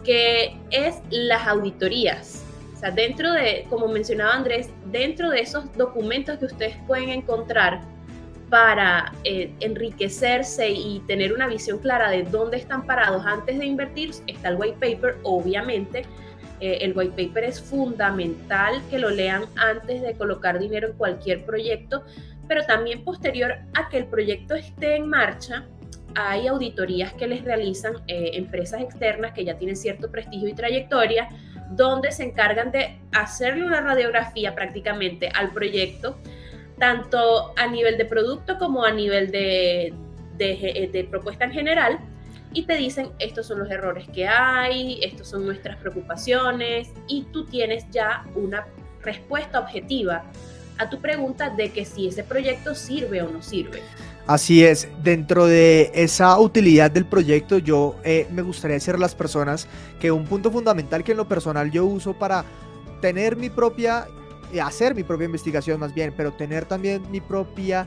que 0.04 0.56
es 0.70 0.96
las 1.10 1.46
auditorías. 1.46 2.44
O 2.74 2.76
sea, 2.78 2.90
dentro 2.90 3.32
de, 3.32 3.64
como 3.70 3.86
mencionaba 3.86 4.34
Andrés, 4.34 4.70
dentro 4.86 5.30
de 5.30 5.40
esos 5.40 5.72
documentos 5.76 6.38
que 6.38 6.46
ustedes 6.46 6.76
pueden 6.88 7.10
encontrar 7.10 7.91
para 8.52 9.14
eh, 9.24 9.50
enriquecerse 9.60 10.68
y 10.68 11.00
tener 11.06 11.32
una 11.32 11.46
visión 11.46 11.78
clara 11.78 12.10
de 12.10 12.22
dónde 12.24 12.58
están 12.58 12.84
parados 12.84 13.24
antes 13.24 13.58
de 13.58 13.64
invertir, 13.64 14.10
está 14.26 14.50
el 14.50 14.56
white 14.56 14.76
paper, 14.78 15.16
obviamente. 15.22 16.04
Eh, 16.60 16.76
el 16.82 16.94
white 16.94 17.14
paper 17.16 17.44
es 17.44 17.62
fundamental 17.62 18.82
que 18.90 18.98
lo 18.98 19.08
lean 19.08 19.44
antes 19.56 20.02
de 20.02 20.12
colocar 20.18 20.58
dinero 20.58 20.88
en 20.88 20.92
cualquier 20.98 21.46
proyecto, 21.46 22.04
pero 22.46 22.62
también 22.66 23.04
posterior 23.04 23.54
a 23.72 23.88
que 23.88 23.96
el 23.96 24.04
proyecto 24.04 24.54
esté 24.54 24.96
en 24.96 25.08
marcha, 25.08 25.64
hay 26.14 26.46
auditorías 26.46 27.14
que 27.14 27.26
les 27.26 27.42
realizan 27.44 27.94
eh, 28.06 28.32
empresas 28.34 28.82
externas 28.82 29.32
que 29.32 29.46
ya 29.46 29.56
tienen 29.56 29.76
cierto 29.76 30.10
prestigio 30.10 30.50
y 30.50 30.52
trayectoria, 30.52 31.30
donde 31.70 32.12
se 32.12 32.24
encargan 32.24 32.70
de 32.70 32.98
hacerle 33.12 33.64
una 33.64 33.80
radiografía 33.80 34.54
prácticamente 34.54 35.30
al 35.34 35.52
proyecto, 35.54 36.18
tanto 36.82 37.52
a 37.56 37.68
nivel 37.68 37.96
de 37.96 38.04
producto 38.04 38.58
como 38.58 38.84
a 38.84 38.90
nivel 38.90 39.30
de, 39.30 39.94
de, 40.36 41.06
propuesta 41.08 41.44
en 41.44 41.52
general, 41.52 42.00
y 42.52 42.64
te 42.64 42.74
dicen, 42.74 43.10
estos 43.20 43.46
son 43.46 43.60
los 43.60 43.70
errores 43.70 44.08
que 44.12 44.26
hay, 44.26 44.98
estos 45.00 45.28
son 45.28 45.46
nuestras 45.46 45.76
preocupaciones, 45.76 46.88
y 47.06 47.22
tú 47.32 47.44
tienes 47.44 47.88
ya 47.92 48.24
una 48.34 48.66
respuesta 49.00 49.60
objetiva 49.60 50.24
a 50.78 50.90
tu 50.90 51.00
pregunta 51.00 51.50
de 51.50 51.70
que 51.70 51.84
si 51.84 52.08
ese 52.08 52.24
proyecto 52.24 52.74
sirve 52.74 53.22
o 53.22 53.28
no 53.28 53.42
sirve. 53.42 53.80
Así 54.26 54.64
es, 54.64 54.88
dentro 55.04 55.46
de 55.46 55.92
esa 55.94 56.36
utilidad 56.40 56.90
del 56.90 57.04
proyecto 57.04 57.58
yo 57.58 57.94
eh, 58.02 58.26
me 58.32 58.42
gustaría 58.42 58.74
decir 58.74 58.96
a 58.96 58.98
las 58.98 59.14
personas 59.14 59.68
que 60.00 60.10
un 60.10 60.24
punto 60.24 60.50
fundamental 60.50 61.04
que 61.04 61.12
en 61.12 61.18
lo 61.18 61.28
personal 61.28 61.70
yo 61.70 61.84
uso 61.84 62.12
para 62.12 62.44
tener 63.00 63.36
mi 63.36 63.50
propia, 63.50 64.08
eh, 64.08 64.21
hacer 64.60 64.94
mi 64.94 65.02
propia 65.02 65.26
investigación 65.26 65.80
más 65.80 65.94
bien, 65.94 66.12
pero 66.16 66.32
tener 66.32 66.64
también 66.66 67.02
mi 67.10 67.20
propia 67.20 67.86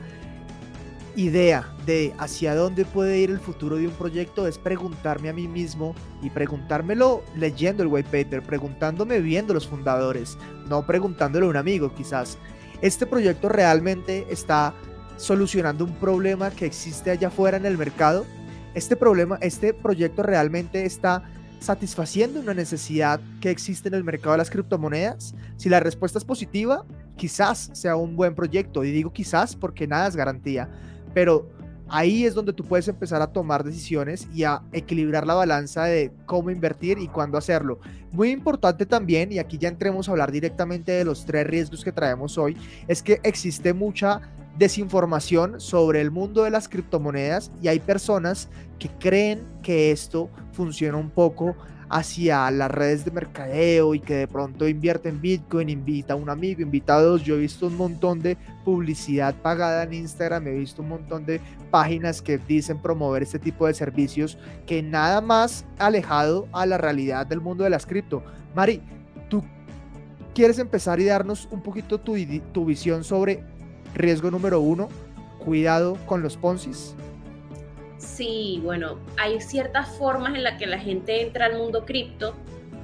idea 1.16 1.74
de 1.86 2.14
hacia 2.18 2.54
dónde 2.54 2.84
puede 2.84 3.18
ir 3.18 3.30
el 3.30 3.40
futuro 3.40 3.76
de 3.76 3.88
un 3.88 3.94
proyecto 3.94 4.46
es 4.46 4.58
preguntarme 4.58 5.30
a 5.30 5.32
mí 5.32 5.48
mismo 5.48 5.94
y 6.22 6.28
preguntármelo 6.28 7.22
leyendo 7.34 7.82
el 7.82 7.88
white 7.88 8.10
paper, 8.10 8.42
preguntándome 8.42 9.20
viendo 9.20 9.54
los 9.54 9.66
fundadores, 9.66 10.36
no 10.68 10.86
preguntándole 10.86 11.46
a 11.46 11.48
un 11.48 11.56
amigo 11.56 11.94
quizás. 11.94 12.38
Este 12.82 13.06
proyecto 13.06 13.48
realmente 13.48 14.26
está 14.28 14.74
solucionando 15.16 15.84
un 15.84 15.94
problema 15.94 16.50
que 16.50 16.66
existe 16.66 17.10
allá 17.10 17.28
afuera 17.28 17.56
en 17.56 17.64
el 17.64 17.78
mercado. 17.78 18.26
Este 18.74 18.94
problema, 18.94 19.38
este 19.40 19.72
proyecto 19.72 20.22
realmente 20.22 20.84
está 20.84 21.22
satisfaciendo 21.60 22.40
una 22.40 22.54
necesidad 22.54 23.20
que 23.40 23.50
existe 23.50 23.88
en 23.88 23.94
el 23.94 24.04
mercado 24.04 24.32
de 24.32 24.38
las 24.38 24.50
criptomonedas? 24.50 25.34
Si 25.56 25.68
la 25.68 25.80
respuesta 25.80 26.18
es 26.18 26.24
positiva, 26.24 26.84
quizás 27.16 27.70
sea 27.72 27.96
un 27.96 28.16
buen 28.16 28.34
proyecto. 28.34 28.84
Y 28.84 28.90
digo 28.90 29.12
quizás 29.12 29.56
porque 29.56 29.86
nada 29.86 30.06
es 30.08 30.16
garantía. 30.16 30.68
Pero 31.14 31.50
ahí 31.88 32.24
es 32.24 32.34
donde 32.34 32.52
tú 32.52 32.64
puedes 32.64 32.88
empezar 32.88 33.22
a 33.22 33.28
tomar 33.28 33.64
decisiones 33.64 34.28
y 34.34 34.44
a 34.44 34.62
equilibrar 34.72 35.26
la 35.26 35.34
balanza 35.34 35.84
de 35.84 36.12
cómo 36.26 36.50
invertir 36.50 36.98
y 36.98 37.08
cuándo 37.08 37.38
hacerlo. 37.38 37.80
Muy 38.12 38.30
importante 38.30 38.86
también, 38.86 39.32
y 39.32 39.38
aquí 39.38 39.58
ya 39.58 39.68
entremos 39.68 40.08
a 40.08 40.12
hablar 40.12 40.32
directamente 40.32 40.92
de 40.92 41.04
los 41.04 41.24
tres 41.24 41.46
riesgos 41.46 41.84
que 41.84 41.92
traemos 41.92 42.38
hoy, 42.38 42.56
es 42.88 43.02
que 43.02 43.20
existe 43.22 43.72
mucha 43.72 44.20
desinformación 44.58 45.60
sobre 45.60 46.00
el 46.00 46.10
mundo 46.10 46.42
de 46.44 46.50
las 46.50 46.68
criptomonedas 46.68 47.50
y 47.62 47.68
hay 47.68 47.80
personas 47.80 48.48
que 48.78 48.88
creen 48.88 49.42
que 49.62 49.90
esto 49.90 50.30
funciona 50.52 50.96
un 50.96 51.10
poco 51.10 51.56
hacia 51.88 52.50
las 52.50 52.70
redes 52.70 53.04
de 53.04 53.10
mercadeo 53.10 53.94
y 53.94 54.00
que 54.00 54.14
de 54.14 54.28
pronto 54.28 54.66
invierte 54.66 55.08
en 55.08 55.20
Bitcoin, 55.20 55.68
invita 55.68 56.14
a 56.14 56.16
un 56.16 56.28
amigo, 56.28 56.62
invita 56.62 56.96
a 56.96 57.02
dos. 57.02 57.22
Yo 57.22 57.36
he 57.36 57.38
visto 57.38 57.68
un 57.68 57.76
montón 57.76 58.20
de 58.20 58.36
publicidad 58.64 59.34
pagada 59.36 59.84
en 59.84 59.94
Instagram, 59.94 60.46
he 60.48 60.54
visto 60.54 60.82
un 60.82 60.88
montón 60.88 61.24
de 61.24 61.40
páginas 61.70 62.22
que 62.22 62.38
dicen 62.38 62.80
promover 62.80 63.22
este 63.22 63.38
tipo 63.38 63.66
de 63.66 63.74
servicios 63.74 64.38
que 64.66 64.82
nada 64.82 65.20
más 65.20 65.64
alejado 65.78 66.48
a 66.52 66.66
la 66.66 66.78
realidad 66.78 67.26
del 67.26 67.40
mundo 67.40 67.64
de 67.64 67.70
las 67.70 67.86
cripto. 67.86 68.22
Mari, 68.54 68.82
¿tú 69.28 69.44
quieres 70.34 70.58
empezar 70.58 70.98
y 70.98 71.04
darnos 71.04 71.48
un 71.50 71.62
poquito 71.62 72.00
tu, 72.00 72.16
tu 72.52 72.64
visión 72.64 73.04
sobre 73.04 73.44
Riesgo 73.96 74.30
número 74.30 74.60
uno, 74.60 74.88
cuidado 75.38 75.96
con 76.06 76.22
los 76.22 76.36
Poncis. 76.36 76.94
Sí, 77.98 78.60
bueno, 78.62 78.98
hay 79.16 79.40
ciertas 79.40 79.88
formas 79.96 80.34
en 80.34 80.44
las 80.44 80.58
que 80.58 80.66
la 80.66 80.78
gente 80.78 81.22
entra 81.22 81.46
al 81.46 81.56
mundo 81.56 81.84
cripto. 81.84 82.34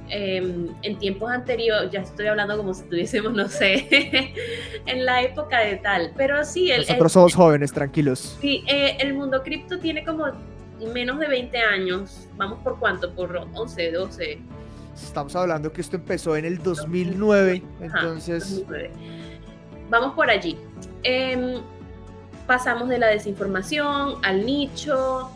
Em, 0.09 0.67
en 0.81 0.99
tiempos 0.99 1.31
anteriores, 1.31 1.89
ya 1.91 2.01
estoy 2.01 2.27
hablando 2.27 2.57
como 2.57 2.73
si 2.73 2.81
estuviésemos, 2.81 3.33
no 3.33 3.47
sé, 3.47 3.87
en 4.85 5.05
la 5.05 5.21
época 5.21 5.59
de 5.59 5.77
tal, 5.77 6.11
pero 6.17 6.43
sí. 6.43 6.71
El, 6.71 6.81
Nosotros 6.81 7.11
somos 7.13 7.35
jóvenes, 7.35 7.71
tranquilos. 7.71 8.37
Sí, 8.41 8.63
eh, 8.67 8.97
el 8.99 9.13
mundo 9.13 9.41
cripto 9.43 9.79
tiene 9.79 10.03
como 10.03 10.25
menos 10.93 11.19
de 11.19 11.27
20 11.27 11.57
años. 11.57 12.27
¿Vamos 12.35 12.59
por 12.63 12.77
cuánto? 12.79 13.13
Por 13.15 13.35
11, 13.53 13.91
12. 13.91 14.39
Estamos 14.95 15.35
hablando 15.35 15.71
que 15.71 15.81
esto 15.81 15.95
empezó 15.95 16.35
en 16.35 16.45
el 16.45 16.61
2009, 16.61 17.63
entonces... 17.81 18.63
Vamos 19.89 20.13
por 20.15 20.29
allí. 20.29 20.57
Em, 21.03 21.61
pasamos 22.47 22.89
de 22.89 22.97
la 22.97 23.07
desinformación 23.07 24.15
al 24.23 24.45
nicho, 24.45 25.29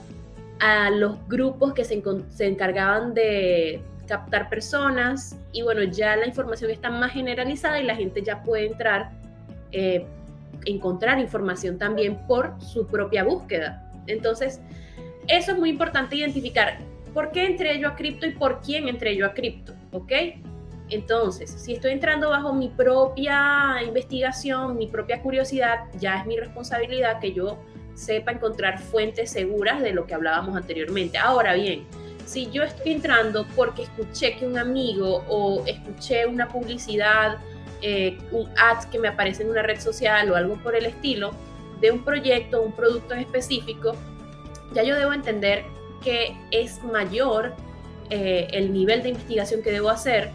a 0.60 0.90
los 0.90 1.16
grupos 1.28 1.74
que 1.74 1.84
se, 1.84 2.02
encargaban 2.40 3.14
de 3.14 3.82
captar 4.08 4.50
personas 4.50 5.38
y 5.52 5.62
bueno, 5.62 5.84
ya 5.84 6.16
la 6.16 6.26
información 6.26 6.72
está 6.72 6.90
más 6.90 7.12
generalizada 7.12 7.80
y 7.80 7.84
la 7.84 7.96
gente 7.96 8.24
ya 8.24 8.42
puede 8.44 8.68
entrar, 8.68 9.12
eh, 9.72 10.06
encontrar 10.66 11.20
información 11.20 11.78
también 11.78 12.18
por 12.28 12.56
su 12.62 12.88
propia 12.88 13.24
búsqueda. 13.24 13.84
Entonces, 14.08 14.62
eso 15.28 15.52
es 15.52 15.58
muy 15.58 15.70
importante 15.70 16.16
identificar 16.16 16.78
por 17.14 17.32
qué 17.32 17.46
entré 17.46 17.80
yo 17.80 17.90
a 17.90 17.96
cripto 17.96 18.26
y 18.26 18.32
por 18.32 18.62
quién 18.62 18.88
entré 18.88 19.16
yo 19.16 19.26
a 19.26 19.34
cripto, 19.34 19.74
¿ok? 19.92 20.12
Entonces, 20.90 21.52
si 21.52 21.74
estoy 21.74 21.92
entrando 21.92 22.30
bajo 22.30 22.54
mi 22.54 22.70
propia 22.70 23.82
investigación, 23.86 24.78
mi 24.78 24.88
propia 24.88 25.22
curiosidad, 25.22 25.86
ya 26.00 26.20
es 26.20 26.26
mi 26.26 26.38
responsabilidad 26.38 27.20
que 27.20 27.34
yo 27.34 27.58
sepa 27.94 28.32
encontrar 28.32 28.80
fuentes 28.80 29.32
seguras 29.32 29.82
de 29.82 29.92
lo 29.92 30.06
que 30.06 30.14
hablábamos 30.14 30.56
anteriormente. 30.56 31.18
Ahora 31.18 31.54
bien, 31.56 31.86
si 32.26 32.50
yo 32.52 32.64
estoy 32.64 32.94
entrando 32.94 33.46
porque 33.56 33.84
escuché 33.84 34.38
que 34.38 34.46
un 34.46 34.58
amigo 34.58 35.24
o 35.28 35.64
escuché 35.66 36.26
una 36.26 36.48
publicidad, 36.48 37.38
eh, 37.82 38.18
un 38.32 38.50
ad 38.58 38.86
que 38.90 39.00
me 39.00 39.08
aparece 39.08 39.44
en 39.44 39.50
una 39.50 39.64
red 39.64 39.80
social 39.80 40.32
o 40.32 40.36
algo 40.36 40.56
por 40.62 40.76
el 40.76 40.86
estilo, 40.86 41.32
de 41.82 41.92
un 41.92 42.04
proyecto, 42.04 42.62
un 42.62 42.72
producto 42.72 43.14
en 43.14 43.22
específico, 43.22 43.94
ya 44.74 44.84
yo 44.84 44.96
debo 44.96 45.14
entender 45.14 45.64
que 46.04 46.36
es 46.52 46.84
mayor 46.84 47.56
eh, 48.10 48.48
el 48.52 48.72
nivel 48.72 49.04
de 49.04 49.10
investigación 49.10 49.62
que 49.62 49.72
debo 49.72 49.90
hacer 49.90 50.32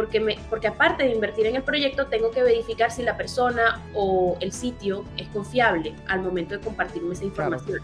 porque, 0.00 0.18
me, 0.18 0.38
porque 0.48 0.66
aparte 0.66 1.04
de 1.04 1.12
invertir 1.12 1.46
en 1.46 1.56
el 1.56 1.62
proyecto, 1.62 2.06
tengo 2.06 2.30
que 2.30 2.42
verificar 2.42 2.90
si 2.90 3.02
la 3.02 3.18
persona 3.18 3.82
o 3.92 4.34
el 4.40 4.50
sitio 4.50 5.04
es 5.18 5.28
confiable 5.28 5.94
al 6.08 6.22
momento 6.22 6.56
de 6.56 6.60
compartirme 6.64 7.12
esa 7.12 7.26
información. 7.26 7.80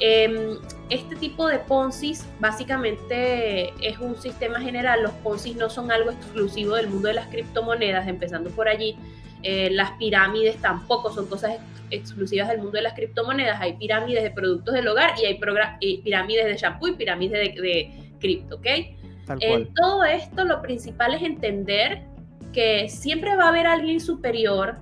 Em, 0.00 0.58
este 0.90 1.16
tipo 1.16 1.48
de 1.48 1.58
Ponzi 1.60 2.12
básicamente 2.40 3.72
es 3.80 3.98
un 4.00 4.20
sistema 4.20 4.60
general. 4.60 5.02
Los 5.02 5.12
Ponzi 5.12 5.54
no 5.54 5.70
son 5.70 5.90
algo 5.90 6.10
exclusivo 6.10 6.74
del 6.74 6.88
mundo 6.88 7.08
de 7.08 7.14
las 7.14 7.28
criptomonedas, 7.28 8.06
empezando 8.06 8.50
por 8.50 8.68
allí. 8.68 8.98
Eh, 9.42 9.70
las 9.70 9.92
pirámides 9.92 10.58
tampoco 10.58 11.10
son 11.10 11.26
cosas 11.26 11.56
exclusivas 11.90 12.48
del 12.48 12.58
mundo 12.58 12.72
de 12.72 12.82
las 12.82 12.92
criptomonedas. 12.92 13.58
Hay 13.62 13.78
pirámides 13.78 14.22
de 14.24 14.30
productos 14.30 14.74
del 14.74 14.86
hogar 14.88 15.14
y 15.18 15.24
hay 15.24 15.40
pirámides 16.04 16.44
de 16.44 16.56
shampoo 16.58 16.88
y 16.88 16.92
pirámides 16.92 17.54
de, 17.54 17.62
de 17.62 18.16
cripto, 18.20 18.56
¿ok? 18.56 18.66
En 19.40 19.72
todo 19.74 20.04
esto 20.04 20.44
lo 20.44 20.60
principal 20.62 21.14
es 21.14 21.22
entender 21.22 22.02
que 22.52 22.88
siempre 22.88 23.36
va 23.36 23.44
a 23.44 23.48
haber 23.48 23.66
alguien 23.66 24.00
superior 24.00 24.78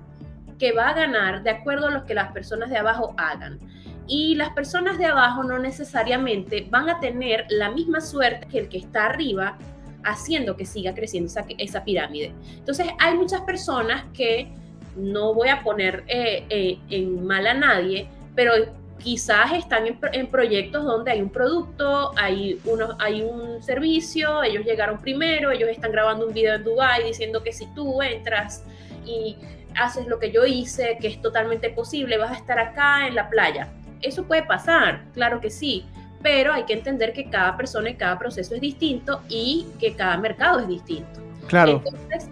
que 0.57 0.71
va 0.71 0.89
a 0.89 0.93
ganar 0.93 1.43
de 1.43 1.51
acuerdo 1.51 1.87
a 1.87 1.91
lo 1.91 2.05
que 2.05 2.13
las 2.13 2.31
personas 2.31 2.69
de 2.69 2.77
abajo 2.77 3.13
hagan. 3.17 3.59
Y 4.07 4.35
las 4.35 4.49
personas 4.49 4.97
de 4.97 5.05
abajo 5.05 5.43
no 5.43 5.59
necesariamente 5.59 6.67
van 6.69 6.89
a 6.89 6.99
tener 6.99 7.45
la 7.49 7.69
misma 7.69 8.01
suerte 8.01 8.47
que 8.47 8.59
el 8.59 8.69
que 8.69 8.79
está 8.79 9.05
arriba 9.05 9.57
haciendo 10.03 10.55
que 10.55 10.65
siga 10.65 10.93
creciendo 10.93 11.31
esa, 11.57 11.83
pirámide. 11.83 12.33
Entonces 12.57 12.87
hay 12.99 13.15
muchas 13.15 13.41
personas 13.41 14.03
que 14.13 14.49
no 14.95 15.33
voy 15.33 15.49
a 15.49 15.61
poner 15.63 16.03
eh, 16.07 16.45
eh, 16.49 16.79
en 16.89 17.25
mal 17.25 17.45
a 17.47 17.53
nadie, 17.53 18.09
pero 18.35 18.53
quizás 18.99 19.53
están 19.53 19.85
en, 19.87 20.27
proyectos 20.27 20.83
donde 20.83 21.11
hay 21.11 21.21
un 21.21 21.29
producto, 21.29 22.11
hay, 22.15 22.59
hay 22.99 23.21
un 23.21 23.63
servicio, 23.63 24.43
ellos 24.43 24.65
llegaron 24.65 24.99
primero, 24.99 25.51
ellos 25.51 25.69
están 25.69 25.91
grabando 25.91 26.27
un 26.27 26.33
video 26.33 26.55
en 26.55 26.63
Dubai 26.63 27.05
diciendo 27.05 27.41
que 27.41 27.51
si 27.51 27.65
tú 27.73 28.01
entras 28.01 28.63
y 29.05 29.37
haces 29.75 30.07
lo 30.07 30.19
que 30.19 30.31
yo 30.31 30.45
hice, 30.45 30.97
que 31.01 31.07
es 31.07 31.21
totalmente 31.21 31.69
posible, 31.69 32.17
vas 32.17 32.31
a 32.31 32.35
estar 32.35 32.59
acá 32.59 33.07
en 33.07 33.15
la 33.15 33.29
playa. 33.29 33.69
Eso 34.01 34.23
puede 34.23 34.43
pasar, 34.43 35.03
claro 35.13 35.41
que 35.41 35.49
sí, 35.49 35.85
pero 36.21 36.53
hay 36.53 36.63
que 36.63 36.73
entender 36.73 37.13
que 37.13 37.29
cada 37.29 37.55
persona 37.57 37.89
y 37.89 37.95
cada 37.95 38.19
proceso 38.19 38.55
es 38.55 38.61
distinto 38.61 39.21
y 39.29 39.67
que 39.79 39.95
cada 39.95 40.17
mercado 40.17 40.59
es 40.59 40.67
distinto. 40.67 41.21
Claro. 41.47 41.81
Entonces, 41.85 42.29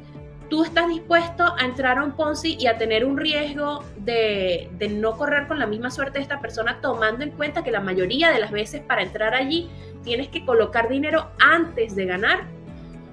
tú 0.50 0.64
estás 0.64 0.88
dispuesto 0.88 1.44
a 1.58 1.66
entrar 1.66 1.98
a 1.98 2.04
un 2.04 2.14
Ponzi 2.14 2.58
y 2.60 2.68
a 2.68 2.78
tener 2.78 3.06
un 3.06 3.18
riesgo 3.18 3.84
de, 3.98 4.70
no 4.90 5.18
correr 5.18 5.48
con 5.48 5.60
la 5.60 5.68
misma 5.68 5.90
suerte 5.90 6.20
de 6.20 6.24
esta 6.24 6.40
persona, 6.40 6.80
tomando 6.82 7.24
en 7.24 7.32
cuenta 7.32 7.64
que 7.64 7.72
la 7.72 7.82
mayoría 7.82 8.32
de 8.32 8.40
las 8.40 8.52
veces 8.52 8.82
para 8.82 9.02
entrar 9.02 9.34
allí 9.34 9.70
tienes 10.04 10.30
que 10.30 10.46
colocar 10.46 10.90
dinero 10.90 11.32
antes 11.40 11.96
de 11.96 12.06
ganar. 12.06 12.46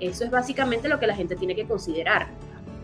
Eso 0.01 0.25
es 0.25 0.31
básicamente 0.31 0.89
lo 0.89 0.99
que 0.99 1.07
la 1.07 1.15
gente 1.15 1.37
tiene 1.37 1.55
que 1.55 1.67
considerar. 1.67 2.29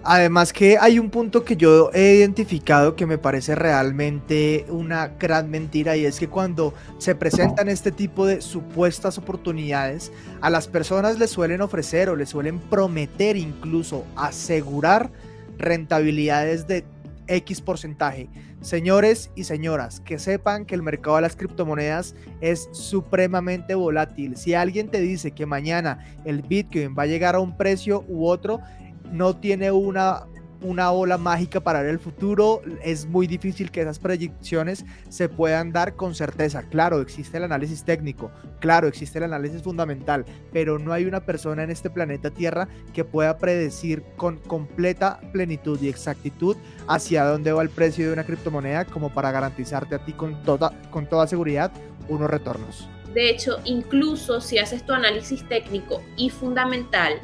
Además 0.02 0.54
que 0.54 0.78
hay 0.78 0.99
un 0.99 1.11
punto 1.11 1.45
que 1.45 1.57
yo 1.57 1.90
he 1.92 2.14
identificado 2.14 2.97
que 2.97 3.04
me 3.04 3.19
parece 3.19 3.54
realmente 3.54 4.64
una 4.71 5.09
gran 5.09 5.50
mentira 5.50 5.95
y 5.95 6.07
es 6.07 6.19
que 6.19 6.26
cuando 6.26 6.73
se 6.97 7.14
presentan 7.14 7.69
este 7.69 7.92
tipo 7.92 8.25
de 8.26 8.40
supuestas 8.40 9.19
oportunidades, 9.19 10.11
a 10.40 10.49
las 10.49 10.69
personas 10.69 11.19
les 11.19 11.30
suelen 11.30 11.61
ofrecer 11.61 12.09
o 12.09 12.16
les 12.16 12.30
suelen 12.30 12.59
prometer 12.59 13.37
incluso 13.37 14.07
asegurar 14.16 15.11
rentabilidades 15.59 16.66
de 16.66 16.85
X 17.26 17.61
porcentaje. 17.61 18.28
Señores 18.62 19.30
y 19.35 19.45
señoras, 19.45 20.00
que 20.00 20.19
sepan 20.19 20.66
que 20.66 20.75
el 20.75 20.83
mercado 20.83 21.16
de 21.16 21.23
las 21.23 21.37
criptomonedas 21.37 22.14
es 22.40 22.69
supremamente 22.73 23.75
volátil. 23.75 24.37
Si 24.37 24.54
alguien 24.54 24.90
te 24.90 25.00
dice 25.00 25.30
que 25.30 25.47
mañana 25.47 26.04
el 26.25 26.42
Bitcoin 26.42 26.95
va 26.99 27.04
a 27.04 27.07
llegar 27.07 27.37
a 27.37 27.40
un 27.40 27.57
precio 27.57 28.04
u 28.09 28.26
otro, 28.26 28.61
no 29.10 29.36
tiene 29.36 29.70
una, 29.70 30.26
una 30.62 30.90
ola 30.90 31.18
mágica 31.18 31.60
para 31.60 31.82
ver 31.82 31.90
el 31.90 31.98
futuro. 31.98 32.62
Es 32.82 33.06
muy 33.06 33.26
difícil 33.26 33.70
que 33.70 33.80
esas 33.80 33.98
predicciones 33.98 34.84
se 35.08 35.28
puedan 35.28 35.72
dar 35.72 35.94
con 35.94 36.14
certeza. 36.14 36.62
Claro, 36.62 37.00
existe 37.00 37.38
el 37.38 37.44
análisis 37.44 37.84
técnico, 37.84 38.30
claro, 38.60 38.88
existe 38.88 39.18
el 39.18 39.24
análisis 39.24 39.62
fundamental, 39.62 40.24
pero 40.52 40.78
no 40.78 40.92
hay 40.92 41.06
una 41.06 41.20
persona 41.20 41.62
en 41.62 41.70
este 41.70 41.90
planeta 41.90 42.30
Tierra 42.30 42.68
que 42.92 43.04
pueda 43.04 43.38
predecir 43.38 44.02
con 44.16 44.38
completa 44.38 45.20
plenitud 45.32 45.80
y 45.80 45.88
exactitud 45.88 46.56
hacia 46.86 47.24
dónde 47.24 47.52
va 47.52 47.62
el 47.62 47.70
precio 47.70 48.06
de 48.06 48.12
una 48.12 48.24
criptomoneda 48.24 48.84
como 48.84 49.10
para 49.10 49.30
garantizarte 49.32 49.94
a 49.94 50.04
ti 50.04 50.12
con 50.12 50.42
toda, 50.42 50.72
con 50.90 51.06
toda 51.06 51.26
seguridad 51.26 51.72
unos 52.08 52.30
retornos. 52.30 52.88
De 53.14 53.28
hecho, 53.28 53.58
incluso 53.64 54.40
si 54.40 54.58
haces 54.58 54.84
tu 54.86 54.92
análisis 54.92 55.46
técnico 55.48 56.02
y 56.16 56.30
fundamental, 56.30 57.14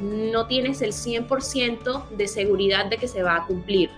no 0.00 0.46
tienes 0.46 0.82
el 0.82 0.92
100% 0.92 2.08
de 2.08 2.28
seguridad 2.28 2.86
de 2.86 2.96
que 2.96 3.08
se 3.08 3.22
va 3.22 3.36
a 3.36 3.46
cumplir. 3.46 3.90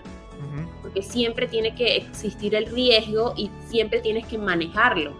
Porque 0.81 1.01
siempre 1.01 1.47
tiene 1.47 1.73
que 1.73 1.95
existir 1.95 2.53
el 2.53 2.65
riesgo 2.65 3.33
y 3.37 3.49
siempre 3.69 4.01
tienes 4.01 4.27
que 4.27 4.37
manejarlo. 4.37 5.13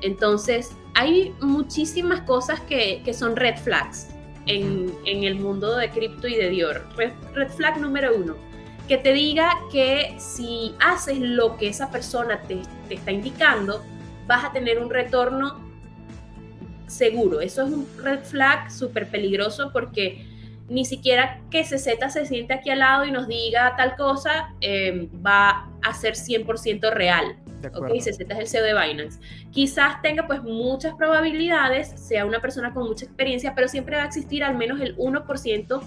Entonces, 0.00 0.72
hay 0.94 1.34
muchísimas 1.40 2.22
cosas 2.22 2.60
que, 2.62 3.02
son 3.12 3.36
red 3.36 3.56
flags 3.58 4.08
en, 4.46 4.94
el 5.04 5.36
mundo 5.36 5.76
de 5.76 5.90
cripto 5.90 6.26
y 6.26 6.36
de 6.36 6.48
Dior. 6.48 6.88
Red, 6.96 7.12
flag 7.50 7.78
número 7.78 8.16
uno, 8.16 8.34
que 8.88 8.96
te 8.96 9.12
diga 9.12 9.52
que 9.70 10.16
si 10.18 10.74
haces 10.80 11.18
lo 11.18 11.56
que 11.58 11.68
esa 11.68 11.90
persona 11.90 12.40
te, 12.42 12.62
te 12.88 12.94
está 12.94 13.12
indicando, 13.12 13.84
vas 14.26 14.44
a 14.44 14.52
tener 14.52 14.78
un 14.78 14.88
retorno 14.88 15.65
seguro. 16.86 17.40
Eso 17.40 17.62
es 17.62 17.72
un 17.72 17.86
red 18.02 18.20
flag 18.20 18.70
súper 18.70 19.08
peligroso 19.08 19.70
porque 19.72 20.26
ni 20.68 20.84
siquiera 20.84 21.40
que 21.50 21.62
CZ 21.62 22.12
se 22.12 22.26
siente 22.26 22.54
aquí 22.54 22.70
al 22.70 22.80
lado 22.80 23.04
y 23.04 23.12
nos 23.12 23.28
diga 23.28 23.74
tal 23.76 23.96
cosa 23.96 24.54
eh, 24.60 25.08
va 25.24 25.70
a 25.82 25.94
ser 25.94 26.14
100% 26.14 26.90
real. 26.92 27.36
Ok, 27.74 27.90
CZ 27.98 28.20
es 28.20 28.38
el 28.38 28.46
CEO 28.46 28.64
de 28.64 28.74
Binance. 28.74 29.18
Quizás 29.50 30.00
tenga 30.02 30.26
pues 30.26 30.42
muchas 30.42 30.94
probabilidades, 30.94 31.88
sea 31.96 32.24
una 32.24 32.40
persona 32.40 32.72
con 32.72 32.86
mucha 32.86 33.04
experiencia, 33.04 33.54
pero 33.54 33.68
siempre 33.68 33.96
va 33.96 34.02
a 34.02 34.06
existir 34.06 34.44
al 34.44 34.56
menos 34.56 34.80
el 34.80 34.96
1% 34.96 35.82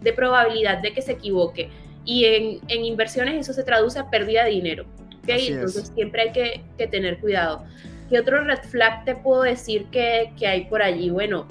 de 0.00 0.12
probabilidad 0.12 0.78
de 0.78 0.92
que 0.92 1.02
se 1.02 1.12
equivoque. 1.12 1.70
Y 2.04 2.26
en, 2.26 2.60
en, 2.68 2.84
inversiones 2.84 3.34
eso 3.34 3.52
se 3.52 3.64
traduce 3.64 3.98
a 3.98 4.10
pérdida 4.10 4.44
de 4.44 4.50
dinero. 4.50 4.84
¿okay? 5.22 5.48
Entonces 5.48 5.90
siempre 5.94 6.22
hay 6.22 6.32
que, 6.32 6.64
que 6.76 6.86
tener 6.86 7.18
cuidado. 7.18 7.64
¿Qué 8.08 8.18
otro 8.20 8.44
red 8.44 8.62
flag 8.62 9.04
te 9.04 9.14
puedo 9.14 9.42
decir 9.42 9.86
que, 9.86 10.32
hay 10.46 10.64
por 10.66 10.82
allí? 10.82 11.10
Bueno, 11.10 11.46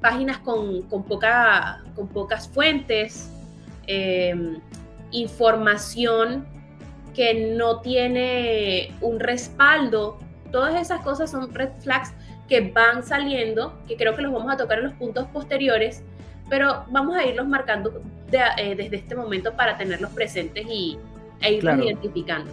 páginas 0.00 0.38
con, 0.38 0.82
poca, 1.08 1.82
con 1.94 2.08
pocas 2.08 2.48
fuentes, 2.48 3.30
em, 3.86 4.60
información 5.10 6.46
que 7.14 7.54
no 7.56 7.80
tiene 7.80 8.94
un 9.00 9.20
respaldo. 9.20 10.18
Todas 10.52 10.80
esas 10.80 11.00
cosas 11.02 11.30
son 11.30 11.52
red 11.54 11.70
flags 11.80 12.12
que 12.48 12.60
van 12.60 13.02
saliendo, 13.04 13.78
que 13.86 13.96
creo 13.96 14.14
que 14.14 14.22
los 14.22 14.32
vamos 14.32 14.52
a 14.52 14.56
tocar 14.56 14.78
en 14.78 14.84
los 14.84 14.94
puntos 14.94 15.26
posteriores, 15.28 16.02
pero 16.48 16.84
vamos 16.90 17.16
a 17.16 17.24
irlos 17.24 17.46
marcando 17.46 18.02
eh, 18.32 18.74
desde 18.76 18.96
este 18.96 19.14
momento 19.14 19.54
para 19.54 19.78
tenerlos 19.78 20.10
presentes 20.10 20.66
y, 20.68 20.98
e 21.40 21.54
irlos 21.54 21.78
identificando. 21.78 22.50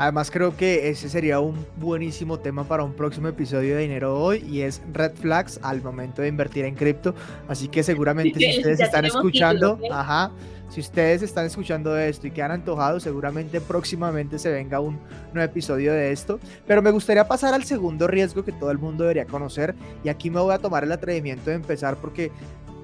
Además 0.00 0.30
creo 0.30 0.56
que 0.56 0.88
ese 0.88 1.10
sería 1.10 1.40
un 1.40 1.66
buenísimo 1.76 2.38
tema 2.38 2.64
para 2.64 2.82
un 2.82 2.94
próximo 2.94 3.28
episodio 3.28 3.76
de 3.76 3.82
Dinero 3.82 4.18
Hoy 4.18 4.42
y 4.50 4.62
es 4.62 4.80
red 4.94 5.12
flags 5.12 5.60
al 5.62 5.82
momento 5.82 6.22
de 6.22 6.28
invertir 6.28 6.64
en 6.64 6.74
cripto. 6.74 7.14
Así 7.48 7.68
que 7.68 7.82
seguramente 7.82 8.38
si 8.38 8.60
ustedes 8.60 8.80
están 8.80 9.04
escuchando, 9.04 9.78
ajá, 9.92 10.32
si 10.70 10.80
ustedes 10.80 11.20
están 11.20 11.44
escuchando 11.44 11.98
esto 11.98 12.26
y 12.26 12.30
quedan 12.30 12.52
antojados, 12.52 13.02
seguramente 13.02 13.60
próximamente 13.60 14.38
se 14.38 14.50
venga 14.50 14.80
un 14.80 14.98
nuevo 15.34 15.50
episodio 15.50 15.92
de 15.92 16.12
esto. 16.12 16.40
Pero 16.66 16.80
me 16.80 16.92
gustaría 16.92 17.28
pasar 17.28 17.52
al 17.52 17.64
segundo 17.64 18.08
riesgo 18.08 18.42
que 18.42 18.52
todo 18.52 18.70
el 18.70 18.78
mundo 18.78 19.04
debería 19.04 19.26
conocer 19.26 19.74
y 20.02 20.08
aquí 20.08 20.30
me 20.30 20.40
voy 20.40 20.54
a 20.54 20.58
tomar 20.58 20.82
el 20.82 20.92
atrevimiento 20.92 21.50
de 21.50 21.56
empezar 21.56 21.96
porque 21.96 22.32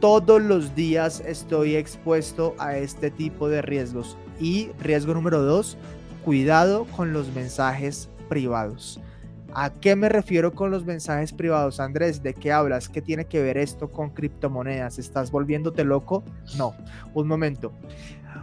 todos 0.03 0.43
los 0.43 0.75
días 0.75 1.23
estoy 1.27 1.77
expuesto 1.77 2.55
a 2.59 2.77
este 2.77 3.11
tipo 3.11 3.49
de 3.49 3.63
riesgos. 3.63 4.19
Y 4.39 4.69
riesgo 4.83 5.15
número 5.15 5.41
dos, 5.41 5.79
cuidado 6.27 6.87
con 6.87 7.13
los 7.13 7.33
mensajes 7.33 8.11
privados. 8.29 9.01
¿A 9.55 9.71
qué 9.71 9.95
me 9.95 10.09
refiero 10.09 10.53
con 10.53 10.73
los 10.73 10.85
mensajes 10.85 11.33
privados, 11.33 11.79
Andrés? 11.79 12.21
¿De 12.21 12.35
qué 12.35 12.51
hablas? 12.51 12.89
¿Qué 12.89 13.01
tiene 13.01 13.27
que 13.27 13.41
ver 13.41 13.57
esto 13.57 13.93
con 13.93 14.11
criptomonedas? 14.11 14.99
¿Estás 14.99 15.31
volviéndote 15.31 15.85
loco? 15.85 16.25
No, 16.59 16.75
un 17.15 17.29
momento. 17.29 17.73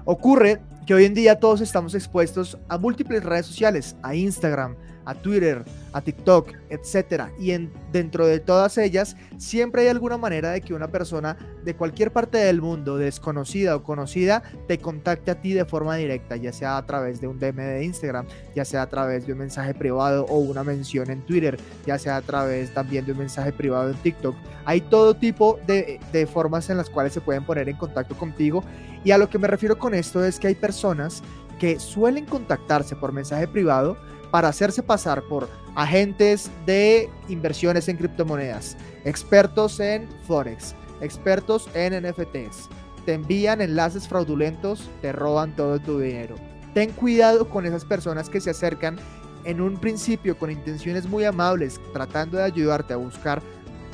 Ocurre 0.06 0.62
que 0.88 0.94
hoy 0.94 1.04
en 1.04 1.14
día 1.14 1.40
todos 1.40 1.60
estamos 1.60 1.94
expuestos 1.94 2.58
a 2.70 2.78
múltiples 2.78 3.22
redes 3.22 3.48
sociales, 3.48 3.98
a 4.02 4.16
Instagram, 4.16 4.78
a 5.06 5.16
Twitter, 5.16 5.64
a 5.92 6.02
TikTok, 6.02 6.50
etcétera. 6.70 7.32
Y 7.40 7.52
en, 7.52 7.72
dentro 7.92 8.26
de 8.26 8.40
todas 8.40 8.78
ellas, 8.78 9.16
siempre 9.38 9.84
hay 9.84 9.88
alguna 9.90 10.18
manera 10.18 10.52
de 10.52 10.62
que 10.62 10.74
una 10.74 10.88
persona 10.88 11.38
de 11.64 11.76
cualquier 11.76 12.12
parte 12.12 12.38
del 12.38 12.62
mundo, 12.62 12.98
desconocida 12.98 13.76
o 13.76 13.84
conocida, 13.84 14.44
te 14.68 14.80
contacte 14.80 15.32
a 15.32 15.42
ti 15.42 15.54
de 15.54 15.66
forma 15.66 15.96
directa, 15.96 16.36
ya 16.36 16.52
sea 16.52 16.78
a 16.78 16.86
través 16.86 17.22
de 17.22 17.28
un 17.28 17.40
DM 17.40 17.58
de 17.58 17.86
Instagram, 17.86 18.26
ya 18.56 18.66
sea 18.66 18.84
a 18.84 18.90
través 18.90 19.26
de 19.26 19.34
un 19.34 19.40
mensaje 19.40 19.74
privado 19.74 20.26
o 20.26 20.40
una 20.40 20.64
mención 20.64 21.10
en 21.10 21.22
Twitter, 21.22 21.58
ya 21.86 21.98
sea 21.98 22.18
a 22.18 22.22
través 22.22 22.74
también 22.74 23.06
de 23.06 23.12
un 23.12 23.20
mensaje 23.20 23.52
privado 23.52 23.90
en 23.90 23.98
TikTok. 23.98 24.36
Hay 24.66 24.82
todo 24.82 25.14
tipo 25.14 25.60
de, 25.68 26.00
de 26.12 26.28
formas 26.28 26.70
en 26.70 26.78
las 26.78 26.90
cuales 26.90 27.14
se 27.14 27.22
pueden 27.22 27.46
poner 27.46 27.70
en 27.70 27.78
contacto 27.78 28.16
contigo. 28.16 28.64
Y 29.04 29.12
a 29.12 29.18
lo 29.18 29.30
que 29.30 29.38
me 29.38 29.48
refiero 29.48 29.78
con 29.78 29.94
esto 29.94 30.24
es 30.24 30.40
que 30.40 30.48
hay 30.48 30.56
personas 30.56 31.22
que 31.60 31.80
suelen 31.80 32.26
contactarse 32.26 32.96
por 32.96 33.12
mensaje 33.12 33.48
privado 33.48 33.98
para 34.34 34.48
hacerse 34.48 34.82
pasar 34.82 35.22
por 35.22 35.48
agentes 35.76 36.50
de 36.66 37.08
inversiones 37.30 37.88
en 37.88 37.98
criptomonedas, 37.98 38.76
expertos 39.06 39.80
en 39.80 40.10
Forex, 40.26 40.74
expertos 41.02 41.70
en 41.76 42.04
NFTs. 42.04 42.68
Te 43.06 43.14
envían 43.14 43.62
enlaces 43.62 44.08
fraudulentos, 44.08 44.90
te 45.04 45.12
roban 45.12 45.56
todo 45.56 45.78
tu 45.78 46.00
dinero. 46.00 46.34
Ten 46.74 46.90
cuidado 46.94 47.48
con 47.48 47.68
esas 47.68 47.86
personas 47.86 48.28
que 48.28 48.42
se 48.42 48.50
acercan 48.50 48.98
en 49.44 49.62
un 49.62 49.78
principio 49.78 50.36
con 50.36 50.50
intenciones 50.50 51.06
muy 51.06 51.26
amables, 51.26 51.80
tratando 51.94 52.38
de 52.40 52.46
ayudarte 52.46 52.96
a 52.96 52.98
buscar 52.98 53.40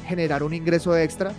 generar 0.07 0.41
un 0.41 0.53
ingreso 0.53 0.95
extra, 0.95 1.33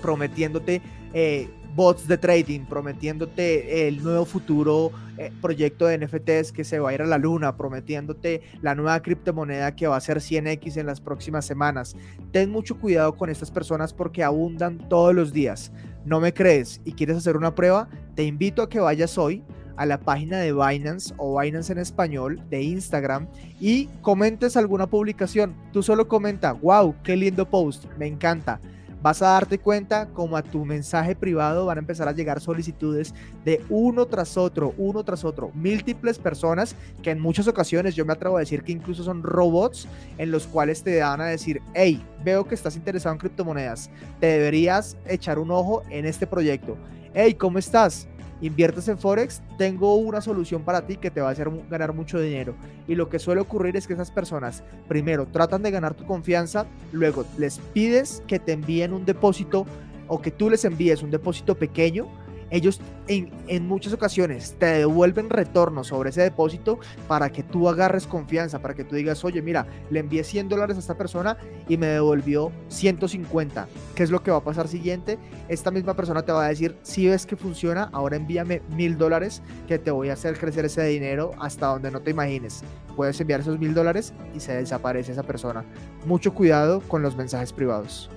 prometiéndote 0.00 0.80
eh, 1.12 1.50
bots 1.74 2.08
de 2.08 2.18
trading 2.18 2.60
prometiéndote 2.66 3.88
el 3.88 4.02
nuevo 4.02 4.24
futuro 4.24 4.90
eh, 5.16 5.32
proyecto 5.40 5.86
de 5.86 5.98
NFTs 5.98 6.52
que 6.52 6.64
se 6.64 6.78
va 6.78 6.90
a 6.90 6.94
ir 6.94 7.02
a 7.02 7.06
la 7.06 7.18
luna, 7.18 7.56
prometiéndote 7.56 8.42
la 8.62 8.74
nueva 8.74 9.00
criptomoneda 9.00 9.74
que 9.74 9.86
va 9.86 9.96
a 9.96 10.00
ser 10.00 10.18
100x 10.18 10.76
en 10.76 10.86
las 10.86 11.00
próximas 11.00 11.44
semanas. 11.44 11.96
Ten 12.32 12.50
mucho 12.50 12.78
cuidado 12.78 13.16
con 13.16 13.30
estas 13.30 13.50
personas 13.50 13.92
porque 13.92 14.22
abundan 14.22 14.88
todos 14.88 15.14
los 15.14 15.32
días. 15.32 15.72
¿No 16.04 16.20
me 16.20 16.32
crees 16.32 16.80
y 16.84 16.92
quieres 16.92 17.16
hacer 17.16 17.36
una 17.36 17.54
prueba? 17.54 17.88
Te 18.14 18.24
invito 18.24 18.62
a 18.62 18.68
que 18.68 18.80
vayas 18.80 19.18
hoy 19.18 19.42
a 19.76 19.86
la 19.86 20.00
página 20.00 20.38
de 20.38 20.52
Binance 20.52 21.14
o 21.16 21.40
Binance 21.40 21.72
en 21.72 21.78
español 21.78 22.42
de 22.50 22.62
Instagram 22.62 23.28
y 23.60 23.86
comentes 24.02 24.56
alguna 24.56 24.88
publicación. 24.88 25.54
Tú 25.72 25.82
solo 25.82 26.08
comenta, 26.08 26.52
wow, 26.52 26.94
qué 27.04 27.16
lindo 27.16 27.48
post, 27.48 27.84
me 27.96 28.06
encanta 28.06 28.60
vas 29.02 29.22
a 29.22 29.28
darte 29.28 29.58
cuenta 29.58 30.06
como 30.08 30.36
a 30.36 30.42
tu 30.42 30.64
mensaje 30.64 31.14
privado 31.14 31.66
van 31.66 31.78
a 31.78 31.80
empezar 31.80 32.08
a 32.08 32.12
llegar 32.12 32.40
solicitudes 32.40 33.14
de 33.44 33.64
uno 33.68 34.06
tras 34.06 34.36
otro, 34.36 34.74
uno 34.76 35.04
tras 35.04 35.24
otro, 35.24 35.50
múltiples 35.54 36.18
personas 36.18 36.74
que 37.02 37.10
en 37.10 37.20
muchas 37.20 37.48
ocasiones 37.48 37.94
yo 37.94 38.04
me 38.04 38.12
atrevo 38.12 38.36
a 38.36 38.40
decir 38.40 38.62
que 38.62 38.72
incluso 38.72 39.04
son 39.04 39.22
robots 39.22 39.86
en 40.18 40.30
los 40.30 40.46
cuales 40.46 40.82
te 40.82 40.96
dan 40.96 41.20
a 41.20 41.26
decir, 41.26 41.60
hey, 41.74 42.04
veo 42.24 42.46
que 42.46 42.54
estás 42.54 42.76
interesado 42.76 43.14
en 43.14 43.20
criptomonedas, 43.20 43.90
te 44.20 44.26
deberías 44.26 44.96
echar 45.06 45.38
un 45.38 45.50
ojo 45.50 45.82
en 45.90 46.06
este 46.06 46.26
proyecto. 46.26 46.76
Hey, 47.14 47.34
¿cómo 47.34 47.58
estás? 47.58 48.08
Inviertes 48.40 48.88
en 48.88 48.98
Forex, 48.98 49.42
tengo 49.56 49.96
una 49.96 50.20
solución 50.20 50.62
para 50.62 50.86
ti 50.86 50.96
que 50.96 51.10
te 51.10 51.20
va 51.20 51.28
a 51.28 51.32
hacer 51.32 51.50
ganar 51.70 51.92
mucho 51.92 52.20
dinero. 52.20 52.54
Y 52.86 52.94
lo 52.94 53.08
que 53.08 53.18
suele 53.18 53.40
ocurrir 53.40 53.76
es 53.76 53.86
que 53.86 53.94
esas 53.94 54.10
personas, 54.10 54.62
primero, 54.86 55.26
tratan 55.26 55.62
de 55.62 55.70
ganar 55.70 55.94
tu 55.94 56.04
confianza, 56.06 56.66
luego 56.92 57.24
les 57.36 57.58
pides 57.58 58.22
que 58.26 58.38
te 58.38 58.52
envíen 58.52 58.92
un 58.92 59.04
depósito 59.04 59.66
o 60.06 60.20
que 60.20 60.30
tú 60.30 60.50
les 60.50 60.64
envíes 60.64 61.02
un 61.02 61.10
depósito 61.10 61.54
pequeño 61.54 62.08
ellos 62.50 62.80
en, 63.06 63.30
en, 63.46 63.66
muchas 63.66 63.92
ocasiones 63.92 64.56
te 64.58 64.66
devuelven 64.66 65.30
retorno 65.30 65.84
sobre 65.84 66.10
ese 66.10 66.22
depósito 66.22 66.78
para 67.06 67.30
que 67.30 67.42
tú 67.42 67.68
agarres 67.68 68.06
confianza, 68.06 68.60
para 68.60 68.74
que 68.74 68.84
tú 68.84 68.96
digas, 68.96 69.24
oye, 69.24 69.42
mira, 69.42 69.66
le 69.90 70.00
envié 70.00 70.24
100 70.24 70.48
dólares 70.48 70.76
a 70.76 70.80
esta 70.80 70.96
persona 70.96 71.36
y 71.68 71.76
me 71.76 71.86
devolvió 71.86 72.52
150. 72.68 73.68
¿Qué 73.94 74.02
es 74.02 74.10
lo 74.10 74.22
que 74.22 74.30
va 74.30 74.38
a 74.38 74.44
pasar 74.44 74.68
siguiente? 74.68 75.18
Esta 75.48 75.70
misma 75.70 75.94
persona 75.94 76.22
te 76.22 76.32
va 76.32 76.46
a 76.46 76.48
decir, 76.48 76.76
si 76.82 77.08
ves 77.08 77.26
que 77.26 77.36
funciona, 77.36 77.90
ahora 77.92 78.16
envíame 78.16 78.62
mil 78.70 78.98
dólares 78.98 79.42
que 79.66 79.78
te 79.78 79.90
voy 79.90 80.10
a 80.10 80.14
hacer 80.14 80.38
crecer 80.38 80.64
ese 80.64 80.84
dinero 80.84 81.32
hasta 81.40 81.66
donde 81.66 81.90
no 81.90 82.00
te 82.00 82.10
imagines. 82.10 82.62
Puedes 82.96 83.20
enviar 83.20 83.40
esos 83.40 83.58
mil 83.58 83.74
dólares 83.74 84.12
y 84.34 84.40
se 84.40 84.54
desaparece 84.54 85.12
esa 85.12 85.22
persona. 85.22 85.64
Mucho 86.04 86.34
cuidado 86.34 86.80
con 86.80 87.02
los 87.02 87.16
mensajes 87.16 87.52
privados. 87.52 88.10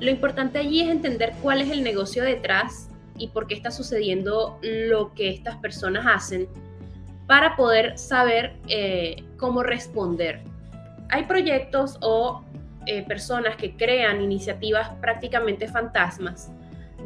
Lo 0.00 0.10
importante 0.10 0.58
allí 0.58 0.80
es 0.80 0.90
entender 0.90 1.32
cuál 1.42 1.60
es 1.60 1.70
el 1.70 1.84
negocio 1.84 2.24
detrás 2.24 2.88
y 3.22 3.28
por 3.28 3.46
qué 3.46 3.54
está 3.54 3.70
sucediendo 3.70 4.58
lo 4.62 5.14
que 5.14 5.30
estas 5.30 5.56
personas 5.58 6.04
hacen 6.08 6.48
para 7.28 7.54
poder 7.54 7.96
saber 7.96 8.56
eh, 8.66 9.22
cómo 9.36 9.62
responder. 9.62 10.40
Hay 11.08 11.26
proyectos 11.26 11.98
o 12.00 12.44
eh, 12.86 13.06
personas 13.06 13.54
que 13.54 13.76
crean 13.76 14.20
iniciativas 14.20 14.90
prácticamente 15.00 15.68
fantasmas 15.68 16.50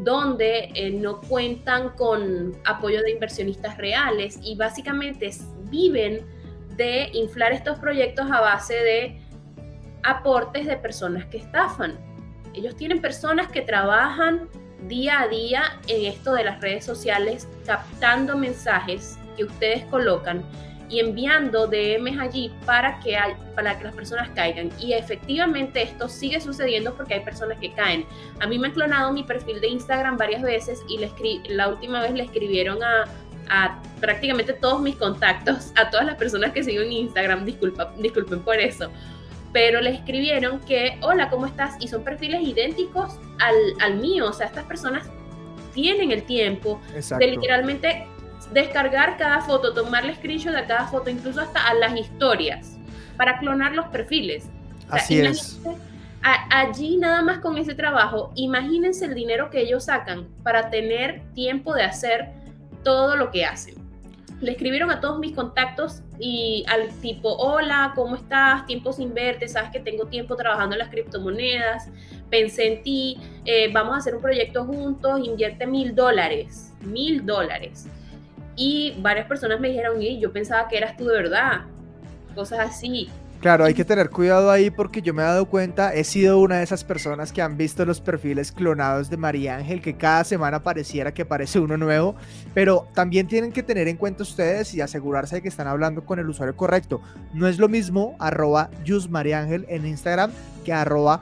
donde 0.04 0.70
eh, 0.74 0.90
no 0.90 1.20
cuentan 1.20 1.90
con 1.90 2.56
apoyo 2.64 3.02
de 3.02 3.10
inversionistas 3.10 3.76
reales 3.76 4.38
y 4.42 4.56
básicamente 4.56 5.30
viven 5.70 6.20
de 6.76 7.10
inflar 7.12 7.52
estos 7.52 7.78
proyectos 7.78 8.30
a 8.30 8.40
base 8.40 8.74
de 8.74 9.20
aportes 10.02 10.66
de 10.66 10.78
personas 10.78 11.26
que 11.26 11.36
estafan. 11.36 11.98
Ellos 12.54 12.74
tienen 12.74 13.02
personas 13.02 13.48
que 13.48 13.60
trabajan 13.60 14.48
día 14.82 15.20
a 15.22 15.28
día 15.28 15.80
en 15.88 16.06
esto 16.06 16.34
de 16.34 16.44
las 16.44 16.60
redes 16.60 16.84
sociales, 16.84 17.48
captando 17.64 18.36
mensajes 18.36 19.18
que 19.36 19.44
ustedes 19.44 19.84
colocan 19.86 20.44
y 20.88 21.00
enviando 21.00 21.66
DMs 21.66 22.18
allí 22.20 22.52
para 22.64 23.00
que, 23.00 23.18
para 23.54 23.76
que 23.76 23.84
las 23.84 23.94
personas 23.94 24.28
caigan. 24.34 24.70
Y 24.80 24.92
efectivamente 24.92 25.82
esto 25.82 26.08
sigue 26.08 26.40
sucediendo 26.40 26.94
porque 26.94 27.14
hay 27.14 27.20
personas 27.20 27.58
que 27.58 27.72
caen. 27.72 28.06
A 28.40 28.46
mí 28.46 28.58
me 28.58 28.68
han 28.68 28.74
clonado 28.74 29.12
mi 29.12 29.24
perfil 29.24 29.60
de 29.60 29.68
Instagram 29.68 30.16
varias 30.16 30.42
veces 30.42 30.82
y 30.88 30.98
le 30.98 31.10
la 31.48 31.68
última 31.68 32.00
vez 32.02 32.12
le 32.12 32.22
escribieron 32.22 32.82
a, 32.82 33.04
a, 33.48 33.82
prácticamente 34.00 34.52
todos 34.52 34.80
mis 34.80 34.96
contactos, 34.96 35.72
a 35.74 35.90
todas 35.90 36.06
las 36.06 36.16
personas 36.16 36.52
que 36.52 36.62
sigo 36.62 36.82
en 36.82 36.92
Instagram, 36.92 37.44
disculpa, 37.44 37.92
disculpen 37.98 38.40
por 38.40 38.56
eso 38.56 38.90
pero 39.56 39.80
le 39.80 39.88
escribieron 39.88 40.60
que, 40.60 40.98
hola, 41.00 41.30
¿cómo 41.30 41.46
estás? 41.46 41.76
Y 41.80 41.88
son 41.88 42.04
perfiles 42.04 42.42
idénticos 42.42 43.18
al, 43.38 43.54
al 43.80 43.96
mío, 43.96 44.28
o 44.28 44.32
sea, 44.34 44.48
estas 44.48 44.64
personas 44.64 45.08
tienen 45.72 46.12
el 46.12 46.24
tiempo 46.24 46.78
de 46.92 47.26
literalmente 47.26 48.06
descargar 48.52 49.16
cada 49.16 49.40
foto, 49.40 49.72
tomarle 49.72 50.14
screenshot 50.16 50.54
de 50.54 50.66
cada 50.66 50.86
foto, 50.88 51.08
incluso 51.08 51.40
hasta 51.40 51.66
a 51.66 51.72
las 51.72 51.98
historias, 51.98 52.76
para 53.16 53.38
clonar 53.38 53.72
los 53.72 53.86
perfiles. 53.86 54.44
Así 54.90 55.20
es. 55.20 55.58
allí 56.50 56.98
nada 56.98 57.22
más 57.22 57.38
con 57.38 57.56
ese 57.56 57.74
trabajo, 57.74 58.32
imagínense 58.34 59.06
el 59.06 59.14
dinero 59.14 59.48
que 59.48 59.62
ellos 59.62 59.86
sacan 59.86 60.28
para 60.42 60.68
tener 60.68 61.22
tiempo 61.32 61.72
de 61.72 61.82
hacer 61.82 62.28
todo 62.84 63.16
lo 63.16 63.30
que 63.30 63.46
hacen 63.46 63.85
le 64.40 64.52
escribieron 64.52 64.90
a 64.90 65.00
todos 65.00 65.18
mis 65.18 65.34
contactos 65.34 66.02
y 66.18 66.64
al 66.68 66.88
tipo, 67.00 67.34
hola, 67.36 67.92
¿cómo 67.94 68.16
estás? 68.16 68.66
Tiempo 68.66 68.92
sin 68.92 69.14
verte, 69.14 69.48
sabes 69.48 69.70
que 69.70 69.80
tengo 69.80 70.06
tiempo 70.06 70.36
trabajando 70.36 70.74
en 70.74 70.80
las 70.80 70.88
criptomonedas, 70.88 71.88
pensé 72.28 72.74
en 72.74 72.82
ti, 72.82 73.18
eh, 73.44 73.70
vamos 73.72 73.94
a 73.94 73.98
hacer 73.98 74.14
un 74.14 74.20
proyecto 74.20 74.64
juntos, 74.64 75.20
invierte 75.24 75.66
mil 75.66 75.94
dólares, 75.94 76.74
mil 76.82 77.24
dólares. 77.24 77.88
Y 78.56 78.94
varias 78.98 79.26
personas 79.26 79.60
me 79.60 79.68
dijeron, 79.68 80.00
y 80.02 80.18
yo 80.20 80.32
pensaba 80.32 80.68
que 80.68 80.78
eras 80.78 80.96
tú 80.96 81.06
de 81.06 81.14
verdad, 81.14 81.64
cosas 82.34 82.60
así. 82.60 83.08
Claro, 83.40 83.64
hay 83.64 83.74
que 83.74 83.84
tener 83.84 84.10
cuidado 84.10 84.50
ahí 84.50 84.70
porque 84.70 85.02
yo 85.02 85.12
me 85.12 85.22
he 85.22 85.24
dado 85.24 85.46
cuenta, 85.46 85.94
he 85.94 86.04
sido 86.04 86.40
una 86.40 86.56
de 86.56 86.64
esas 86.64 86.84
personas 86.84 87.32
que 87.32 87.42
han 87.42 87.56
visto 87.56 87.84
los 87.84 88.00
perfiles 88.00 88.50
clonados 88.50 89.10
de 89.10 89.18
María 89.18 89.56
Ángel, 89.56 89.82
que 89.82 89.96
cada 89.96 90.24
semana 90.24 90.62
pareciera 90.62 91.12
que 91.12 91.22
aparece 91.22 91.60
uno 91.60 91.76
nuevo, 91.76 92.16
pero 92.54 92.88
también 92.94 93.28
tienen 93.28 93.52
que 93.52 93.62
tener 93.62 93.88
en 93.88 93.98
cuenta 93.98 94.22
ustedes 94.22 94.74
y 94.74 94.80
asegurarse 94.80 95.36
de 95.36 95.42
que 95.42 95.48
están 95.48 95.68
hablando 95.68 96.04
con 96.04 96.18
el 96.18 96.28
usuario 96.28 96.56
correcto. 96.56 97.02
No 97.34 97.46
es 97.46 97.58
lo 97.58 97.68
mismo 97.68 98.16
arroba 98.18 98.70
Ángel 99.34 99.66
en 99.68 99.86
Instagram 99.86 100.30
que 100.64 100.72
arroba 100.72 101.20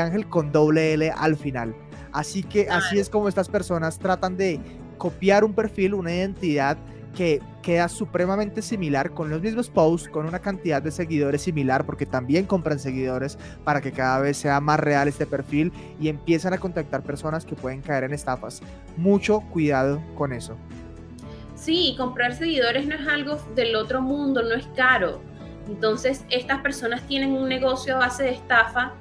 Ángel 0.00 0.28
con 0.28 0.52
doble 0.52 0.94
L 0.94 1.12
al 1.14 1.36
final. 1.36 1.74
Así 2.12 2.44
que 2.44 2.68
así 2.70 2.98
es 2.98 3.10
como 3.10 3.28
estas 3.28 3.48
personas 3.48 3.98
tratan 3.98 4.36
de 4.36 4.60
copiar 4.98 5.44
un 5.44 5.52
perfil, 5.52 5.94
una 5.94 6.14
identidad 6.14 6.78
que 7.14 7.40
queda 7.62 7.88
supremamente 7.88 8.60
similar 8.60 9.12
con 9.12 9.30
los 9.30 9.40
mismos 9.40 9.70
posts, 9.70 10.08
con 10.08 10.26
una 10.26 10.40
cantidad 10.40 10.82
de 10.82 10.90
seguidores 10.90 11.42
similar, 11.42 11.86
porque 11.86 12.04
también 12.04 12.44
compran 12.44 12.78
seguidores 12.78 13.38
para 13.64 13.80
que 13.80 13.92
cada 13.92 14.18
vez 14.18 14.36
sea 14.36 14.60
más 14.60 14.80
real 14.80 15.08
este 15.08 15.24
perfil 15.24 15.72
y 16.00 16.08
empiezan 16.08 16.52
a 16.52 16.58
contactar 16.58 17.02
personas 17.02 17.44
que 17.44 17.54
pueden 17.54 17.80
caer 17.80 18.04
en 18.04 18.12
estafas. 18.12 18.60
Mucho 18.96 19.40
cuidado 19.40 20.02
con 20.14 20.32
eso. 20.32 20.56
Sí, 21.54 21.94
comprar 21.96 22.34
seguidores 22.34 22.86
no 22.86 22.96
es 22.96 23.08
algo 23.08 23.38
del 23.54 23.74
otro 23.76 24.02
mundo, 24.02 24.42
no 24.42 24.54
es 24.54 24.66
caro. 24.76 25.20
Entonces, 25.68 26.24
estas 26.28 26.60
personas 26.60 27.02
tienen 27.06 27.32
un 27.32 27.48
negocio 27.48 27.96
a 27.96 28.00
base 28.00 28.24
de 28.24 28.30
estafa 28.30 28.92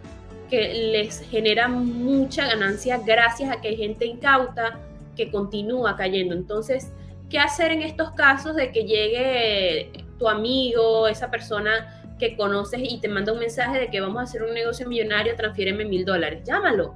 que 0.49 0.91
les 0.91 1.19
genera 1.29 1.67
mucha 1.67 2.45
ganancia 2.45 2.99
gracias 3.05 3.51
a 3.51 3.59
que 3.59 3.69
hay 3.69 3.75
gente 3.75 4.05
incauta 4.05 4.79
que 5.15 5.31
continúa 5.31 5.95
cayendo. 5.95 6.35
Entonces, 6.35 6.91
¿Qué 7.33 7.39
hacer 7.39 7.71
en 7.71 7.81
estos 7.81 8.11
casos 8.11 8.55
de 8.55 8.71
que 8.71 8.83
llegue 8.83 10.05
tu 10.19 10.29
amigo, 10.29 11.07
esa 11.07 11.31
persona 11.31 12.15
que 12.19 12.37
conoces 12.37 12.79
y 12.83 13.01
te 13.01 13.07
manda 13.07 13.33
un 13.33 13.39
mensaje 13.39 13.79
de 13.79 13.89
que 13.89 13.99
vamos 14.01 14.19
a 14.19 14.23
hacer 14.25 14.43
un 14.43 14.53
negocio 14.53 14.87
millonario, 14.87 15.35
transfiéreme 15.35 15.83
mil 15.83 16.05
dólares? 16.05 16.43
Llámalo, 16.45 16.93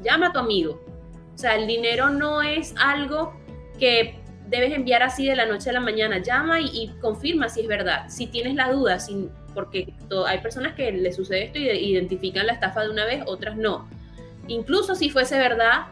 llama 0.00 0.28
a 0.28 0.32
tu 0.32 0.38
amigo. 0.38 0.80
O 1.34 1.36
sea, 1.36 1.56
el 1.56 1.66
dinero 1.66 2.08
no 2.08 2.40
es 2.40 2.72
algo 2.78 3.34
que 3.80 4.14
debes 4.46 4.72
enviar 4.74 5.02
así 5.02 5.26
de 5.26 5.34
la 5.34 5.46
noche 5.46 5.70
a 5.70 5.72
la 5.72 5.80
mañana. 5.80 6.18
Llama 6.18 6.60
y, 6.60 6.92
confirma 7.00 7.48
si 7.48 7.62
es 7.62 7.66
verdad. 7.66 8.04
Si 8.08 8.28
tienes 8.28 8.54
la 8.54 8.70
duda, 8.70 9.00
sin, 9.00 9.28
porque 9.54 9.92
hay 10.24 10.38
personas 10.38 10.76
que 10.76 10.92
le 10.92 11.12
sucede 11.12 11.46
esto 11.46 11.58
y 11.58 11.68
identifican 11.68 12.46
la 12.46 12.52
estafa 12.52 12.82
de 12.82 12.90
una 12.90 13.06
vez, 13.06 13.24
otras 13.26 13.56
no. 13.56 13.88
Incluso 14.46 14.94
si 14.94 15.10
fuese 15.10 15.36
verdad, 15.36 15.86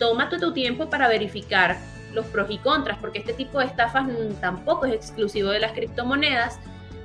tómate 0.00 0.40
tu 0.40 0.52
tiempo 0.52 0.90
para 0.90 1.06
verificar 1.06 1.76
los 2.18 2.26
pros 2.26 2.50
y 2.50 2.58
contras, 2.58 2.98
porque 2.98 3.20
este 3.20 3.32
tipo 3.32 3.58
de 3.58 3.66
estafas 3.66 4.06
tampoco 4.40 4.86
es 4.86 4.94
exclusivo 4.94 5.50
de 5.50 5.60
las 5.60 5.72
criptomonedas. 5.72 6.58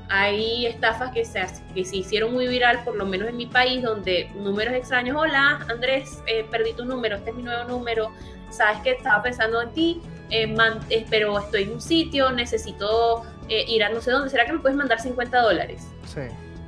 Hay 0.10 0.66
estafas 0.66 1.12
que 1.12 1.24
se, 1.24 1.42
que 1.74 1.86
se 1.86 1.98
hicieron 1.98 2.34
muy 2.34 2.48
viral, 2.48 2.84
por 2.84 2.96
lo 2.96 3.06
menos 3.06 3.30
en 3.30 3.38
mi 3.38 3.46
país, 3.46 3.82
donde 3.84 4.30
números 4.36 4.74
extraños, 4.74 5.16
hola 5.18 5.66
Andrés, 5.70 6.22
eh, 6.28 6.46
perdí 6.50 6.74
tu 6.74 6.86
número, 6.86 7.16
este 7.16 7.30
es 7.30 7.36
mi 7.36 7.44
nuevo 7.44 7.64
número, 7.66 8.12
sabes 8.50 8.82
que 8.82 8.92
estaba 8.92 9.24
pensando 9.24 9.62
en 9.62 9.72
ti, 9.72 10.02
eh, 10.30 10.54
eh, 10.90 11.06
pero 11.10 11.40
estoy 11.40 11.64
en 11.64 11.74
un 11.74 11.82
sitio, 11.82 12.32
necesito 12.32 13.24
ir 13.50 13.84
a 13.84 13.90
no 13.90 14.02
sé 14.02 14.12
dónde, 14.12 14.30
¿será 14.30 14.46
que 14.46 14.54
me 14.54 14.60
puedes 14.60 14.78
mandar 14.78 15.00
50 15.00 15.42
dólares? 15.42 15.88
Sí. 16.06 16.22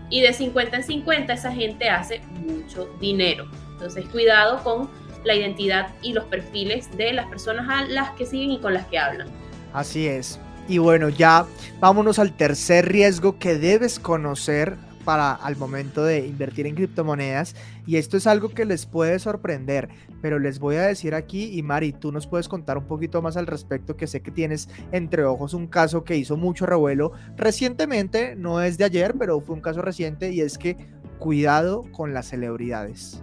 Y 0.09 0.21
de 0.21 0.33
50 0.33 0.77
en 0.77 0.83
50 0.83 1.33
esa 1.33 1.51
gente 1.51 1.89
hace 1.89 2.19
mucho 2.19 2.87
dinero. 2.99 3.47
Entonces 3.71 4.05
cuidado 4.09 4.63
con 4.63 4.89
la 5.25 5.35
identidad 5.35 5.87
y 6.01 6.13
los 6.13 6.23
perfiles 6.25 6.95
de 6.97 7.13
las 7.13 7.25
personas 7.27 7.67
a 7.69 7.85
las 7.85 8.11
que 8.11 8.25
siguen 8.25 8.51
y 8.51 8.59
con 8.59 8.73
las 8.73 8.85
que 8.87 8.97
hablan. 8.97 9.27
Así 9.73 10.07
es. 10.07 10.39
Y 10.67 10.77
bueno, 10.77 11.09
ya 11.09 11.45
vámonos 11.79 12.17
al 12.17 12.35
tercer 12.35 12.87
riesgo 12.87 13.37
que 13.37 13.57
debes 13.57 13.99
conocer 13.99 14.77
para 15.03 15.33
al 15.33 15.55
momento 15.55 16.03
de 16.03 16.25
invertir 16.25 16.65
en 16.65 16.75
criptomonedas 16.75 17.55
y 17.85 17.97
esto 17.97 18.17
es 18.17 18.25
algo 18.25 18.49
que 18.49 18.65
les 18.65 18.87
puede 18.87 19.19
sorprender, 19.19 19.89
pero 20.21 20.39
les 20.39 20.57
voy 20.57 20.77
a 20.77 20.81
decir 20.81 21.13
aquí 21.13 21.57
y 21.57 21.61
Mari, 21.61 21.93
tú 21.93 22.11
nos 22.11 22.25
puedes 22.25 22.49
contar 22.49 22.79
un 22.79 22.87
poquito 22.87 23.21
más 23.21 23.37
al 23.37 23.45
respecto 23.45 23.95
que 23.95 24.07
sé 24.07 24.21
que 24.21 24.31
tienes 24.31 24.67
entre 24.91 25.23
ojos 25.23 25.53
un 25.53 25.67
caso 25.67 26.03
que 26.03 26.17
hizo 26.17 26.35
mucho 26.35 26.65
revuelo 26.65 27.11
recientemente, 27.37 28.35
no 28.35 28.61
es 28.61 28.79
de 28.79 28.85
ayer, 28.85 29.13
pero 29.17 29.39
fue 29.39 29.55
un 29.55 29.61
caso 29.61 29.83
reciente 29.83 30.31
y 30.31 30.41
es 30.41 30.57
que 30.57 30.75
cuidado 31.19 31.83
con 31.91 32.13
las 32.13 32.29
celebridades. 32.29 33.21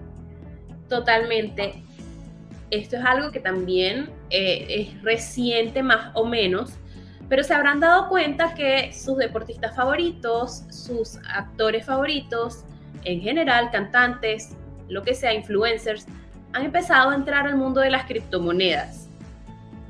Totalmente 0.89 1.83
esto 2.73 2.97
es 2.97 3.05
algo 3.05 3.31
que 3.31 3.39
también 3.39 4.09
eh, 4.31 4.67
es 4.69 5.03
reciente 5.03 5.83
más 5.83 6.11
o 6.15 6.25
menos, 6.25 6.73
pero 7.29 7.45
se 7.45 7.53
habrán 7.53 7.81
dado 7.81 8.09
cuenta 8.09 8.55
que 8.55 8.93
sus 8.95 9.19
deportistas 9.19 9.77
favoritos, 9.77 10.65
sus 10.71 11.19
actores 11.29 11.85
favoritos, 11.85 12.65
en 13.05 13.21
general 13.21 13.71
cantantes, 13.71 14.57
lo 14.89 15.03
que 15.03 15.15
sea, 15.15 15.35
influencers, 15.35 16.07
han 16.55 16.65
empezado 16.65 17.11
a 17.11 17.15
entrar 17.15 17.47
al 17.47 17.57
mundo 17.57 17.81
de 17.81 17.91
las 17.91 18.07
criptomonedas. 18.07 19.09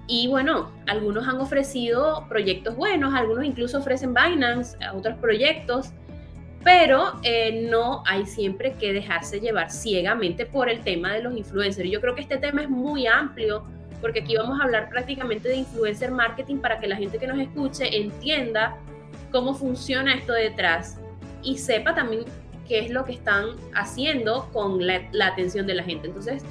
Y 0.09 0.27
bueno, 0.27 0.73
algunos 0.89 1.29
han 1.29 1.41
ofrecido 1.41 2.27
proyectos 2.29 2.75
buenos, 2.77 3.15
algunos 3.15 3.45
incluso 3.45 3.79
ofrecen 3.79 4.13
Binance, 4.13 4.77
otros 4.93 5.17
proyectos, 5.19 5.93
pero 6.65 7.19
eh, 7.23 7.67
no 7.71 8.03
hay 8.07 8.27
siempre 8.27 8.75
que 8.75 8.93
dejarse 8.93 9.41
llevar 9.41 9.71
ciegamente 9.71 10.47
por 10.47 10.69
el 10.69 10.81
tema 10.81 11.13
de 11.13 11.23
los 11.23 11.37
influencers. 11.37 11.91
Yo 11.91 12.01
creo 12.01 12.15
que 12.15 12.21
este 12.21 12.39
tema 12.39 12.63
es 12.63 12.71
muy 12.71 13.07
amplio 13.07 13.65
porque 14.01 14.21
aquí 14.21 14.37
vamos 14.37 14.61
a 14.61 14.65
hablar 14.65 14.91
prácticamente 14.91 15.49
de 15.49 15.57
influencer 15.57 16.11
marketing 16.11 16.57
para 16.57 16.81
que 16.81 16.89
la 16.89 16.97
gente 16.97 17.19
que 17.19 17.27
nos 17.27 17.39
escuche 17.39 17.97
entienda 17.97 18.77
cómo 19.31 19.55
funciona 19.55 20.15
esto 20.15 20.33
detrás 20.33 20.99
y 21.43 21.59
sepa 21.59 21.95
también 21.95 22.25
qué 22.69 22.81
es 22.81 22.91
lo 22.91 23.05
que 23.05 23.13
están 23.13 23.57
haciendo 23.75 24.49
con 24.53 24.87
la, 24.87 25.03
atención 25.27 25.67
de 25.67 25.75
la 25.75 25.85
gente. 25.85 26.09
Entonces, 26.09 26.43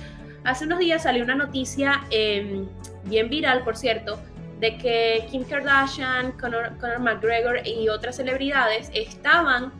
hace 0.43 0.65
unos 0.65 0.79
días 0.79 1.03
salió 1.03 1.23
una 1.23 1.35
noticia 1.35 2.01
em, 2.09 2.67
bien 3.05 3.29
viral, 3.29 3.63
por 3.63 3.77
cierto, 3.77 4.19
de 4.59 4.77
que 4.77 5.25
Kim 5.29 5.43
Kardashian, 5.43 6.33
Conor, 6.33 6.73
McGregor 6.99 7.65
y 7.65 7.89
otras 7.89 8.17
celebridades 8.17 8.91
estaban 8.93 9.71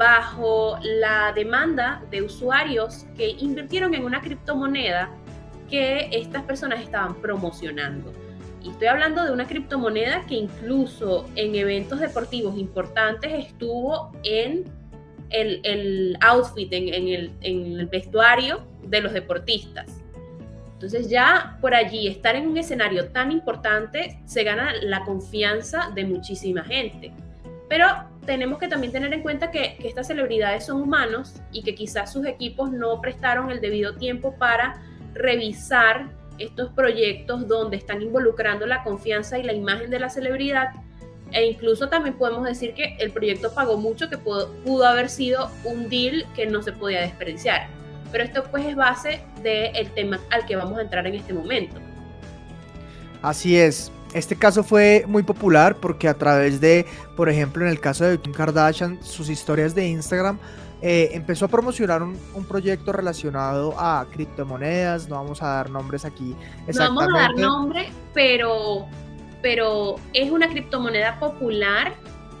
bajo 0.00 0.78
la 0.82 1.30
demanda 1.34 2.02
de 2.10 2.22
usuarios 2.22 3.04
que 3.18 3.36
invirtieron 3.38 3.92
en 3.92 4.02
una 4.02 4.22
criptomoneda 4.22 5.10
que 5.68 6.08
estas 6.10 6.42
personas 6.44 6.80
estaban 6.80 7.16
promocionando. 7.16 8.10
Y 8.62 8.70
estoy 8.70 8.88
hablando 8.88 9.22
de 9.22 9.30
una 9.30 9.46
criptomoneda 9.46 10.24
que 10.26 10.36
incluso 10.36 11.28
en 11.36 11.54
eventos 11.54 12.00
deportivos 12.00 12.56
importantes 12.56 13.30
estuvo 13.46 14.10
en 14.24 14.64
el, 15.28 16.16
outfit, 16.22 16.72
en, 16.72 16.88
el, 16.88 17.32
en 17.42 17.78
el 17.78 17.86
vestuario 17.86 18.62
de 18.82 19.02
los 19.02 19.12
deportistas. 19.12 20.00
Entonces 20.72 21.10
ya 21.10 21.58
por 21.60 21.74
allí 21.74 22.08
estar 22.08 22.36
en 22.36 22.48
un 22.48 22.56
escenario 22.56 23.08
tan 23.10 23.32
importante 23.32 24.18
se 24.24 24.44
gana 24.44 24.72
la 24.80 25.04
confianza 25.04 25.90
de 25.94 26.06
muchísima 26.06 26.64
gente. 26.64 27.12
Pero 27.68 28.09
tenemos 28.26 28.58
que 28.58 28.68
también 28.68 28.92
tener 28.92 29.12
en 29.12 29.22
cuenta 29.22 29.50
que, 29.50 29.76
estas 29.82 30.06
celebridades 30.06 30.66
son 30.66 30.80
humanos 30.82 31.34
y 31.52 31.62
que 31.62 31.74
quizás 31.74 32.12
sus 32.12 32.26
equipos 32.26 32.70
no 32.70 33.00
prestaron 33.00 33.50
el 33.50 33.60
debido 33.60 33.96
tiempo 33.96 34.34
para 34.36 34.82
revisar 35.14 36.10
estos 36.38 36.70
proyectos 36.70 37.48
donde 37.48 37.76
están 37.76 38.02
involucrando 38.02 38.66
la 38.66 38.82
confianza 38.82 39.38
y 39.38 39.42
la 39.42 39.52
imagen 39.52 39.90
de 39.90 40.00
la 40.00 40.08
celebridad. 40.10 40.70
E 41.32 41.46
incluso 41.46 41.88
también 41.88 42.16
podemos 42.16 42.44
decir 42.44 42.74
que 42.74 42.96
el 42.98 43.12
proyecto 43.12 43.54
pagó 43.54 43.76
mucho, 43.76 44.08
que 44.08 44.18
pudo, 44.18 44.52
pudo 44.64 44.86
haber 44.86 45.08
sido 45.08 45.50
un 45.64 45.88
deal 45.88 46.24
que 46.34 46.46
no 46.46 46.62
se 46.62 46.72
podía 46.72 47.02
despreciar 47.02 47.68
pero 48.10 48.24
esto 48.24 48.44
pues 48.50 48.66
es 48.66 48.76
base 48.76 49.20
del 49.42 49.90
tema 49.92 50.20
al 50.30 50.46
que 50.46 50.56
vamos 50.56 50.78
a 50.78 50.82
entrar 50.82 51.06
en 51.06 51.14
este 51.14 51.32
momento. 51.32 51.76
Así 53.22 53.56
es. 53.56 53.92
Este 54.12 54.36
caso 54.36 54.64
fue 54.64 55.04
muy 55.06 55.22
popular 55.22 55.76
porque 55.76 56.08
a 56.08 56.14
través 56.14 56.60
de, 56.60 56.84
por 57.16 57.28
ejemplo, 57.28 57.64
en 57.64 57.70
el 57.70 57.78
caso 57.78 58.04
de 58.04 58.18
Kim 58.18 58.32
Kardashian, 58.32 59.02
sus 59.02 59.28
historias 59.28 59.74
de 59.74 59.86
Instagram, 59.88 60.38
eh, 60.82 61.10
empezó 61.12 61.44
a 61.44 61.48
promocionar 61.48 62.02
un, 62.02 62.16
proyecto 62.48 62.92
relacionado 62.92 63.74
a 63.78 64.06
criptomonedas. 64.10 65.08
No 65.08 65.16
vamos 65.16 65.42
a 65.42 65.48
dar 65.48 65.70
nombres 65.70 66.04
aquí. 66.04 66.34
Exactamente. 66.66 66.78
No 66.78 66.94
vamos 66.94 67.14
a 67.14 67.18
dar 67.18 67.36
nombre, 67.36 67.92
pero, 68.14 68.86
pero 69.42 69.96
es 70.12 70.30
una 70.30 70.48
criptomoneda 70.48 71.20
popular, 71.20 71.94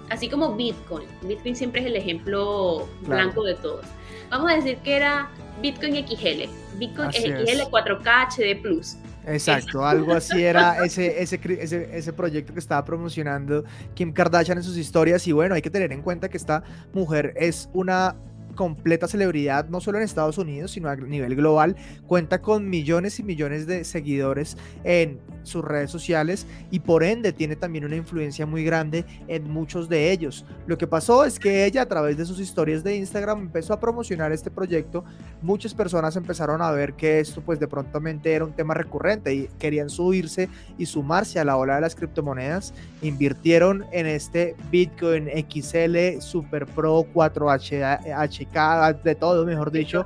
así 0.08 0.28
como 0.28 0.56
Bitcoin. 0.56 1.06
Bitcoin 1.22 1.54
siempre 1.54 1.82
es 1.82 1.86
el 1.86 1.96
ejemplo 1.96 2.88
blanco 3.02 3.44
de 3.44 3.54
todos. 3.56 3.86
Vamos 4.30 4.50
a 4.50 4.54
decir 4.56 4.78
que 4.78 4.96
era 4.96 5.28
Bitcoin 5.60 6.06
XL, 6.06 6.48
Bitcoin 6.78 7.12
XL 7.12 7.62
4K 7.70 8.28
HD 8.28 8.62
Plus. 8.62 8.96
Exacto, 9.26 9.84
algo 9.84 10.14
así 10.14 10.42
era 10.42 10.84
ese, 10.84 11.22
ese, 11.22 11.38
ese, 11.60 11.88
ese, 11.92 12.12
proyecto 12.12 12.52
que 12.52 12.58
estaba 12.58 12.84
promocionando 12.84 13.64
Kim 13.94 14.12
Kardashian 14.12 14.58
en 14.58 14.64
sus 14.64 14.76
historias. 14.76 15.26
Y 15.26 15.32
bueno, 15.32 15.54
hay 15.54 15.62
que 15.62 15.70
tener 15.70 15.92
en 15.92 16.02
cuenta 16.02 16.28
que 16.28 16.36
esta 16.36 16.62
mujer 16.92 17.34
es 17.36 17.68
una 17.72 18.16
completa 18.60 19.08
celebridad, 19.08 19.70
no 19.70 19.80
solo 19.80 19.96
en 19.96 20.04
Estados 20.04 20.36
Unidos, 20.36 20.72
sino 20.72 20.90
a 20.90 20.94
nivel 20.94 21.34
global. 21.34 21.76
Cuenta 22.06 22.42
con 22.42 22.68
millones 22.68 23.18
y 23.18 23.22
millones 23.22 23.66
de 23.66 23.84
seguidores 23.84 24.58
en 24.84 25.18
sus 25.44 25.64
redes 25.64 25.90
sociales 25.90 26.46
y 26.70 26.80
por 26.80 27.02
ende 27.02 27.32
tiene 27.32 27.56
también 27.56 27.86
una 27.86 27.96
influencia 27.96 28.44
muy 28.44 28.62
grande 28.62 29.06
en 29.28 29.50
muchos 29.50 29.88
de 29.88 30.12
ellos. 30.12 30.44
Lo 30.66 30.76
que 30.76 30.86
pasó 30.86 31.24
es 31.24 31.38
que 31.38 31.64
ella 31.64 31.80
a 31.80 31.86
través 31.86 32.18
de 32.18 32.26
sus 32.26 32.38
historias 32.38 32.84
de 32.84 32.96
Instagram 32.96 33.40
empezó 33.40 33.72
a 33.72 33.80
promocionar 33.80 34.30
este 34.30 34.50
proyecto. 34.50 35.04
Muchas 35.40 35.72
personas 35.72 36.16
empezaron 36.16 36.60
a 36.60 36.70
ver 36.70 36.92
que 36.92 37.20
esto 37.20 37.40
pues 37.40 37.58
de 37.60 37.66
prontamente 37.66 38.32
era 38.32 38.44
un 38.44 38.52
tema 38.52 38.74
recurrente 38.74 39.32
y 39.34 39.48
querían 39.58 39.88
subirse 39.88 40.50
y 40.76 40.84
sumarse 40.84 41.40
a 41.40 41.46
la 41.46 41.56
ola 41.56 41.76
de 41.76 41.80
las 41.80 41.94
criptomonedas. 41.94 42.74
Invirtieron 43.00 43.86
en 43.92 44.06
este 44.06 44.54
Bitcoin 44.70 45.30
XL 45.48 46.20
Super 46.20 46.66
Pro 46.66 47.06
4H 47.14 48.49
de 48.52 49.14
todo, 49.14 49.44
mejor 49.44 49.70
dicho. 49.70 50.04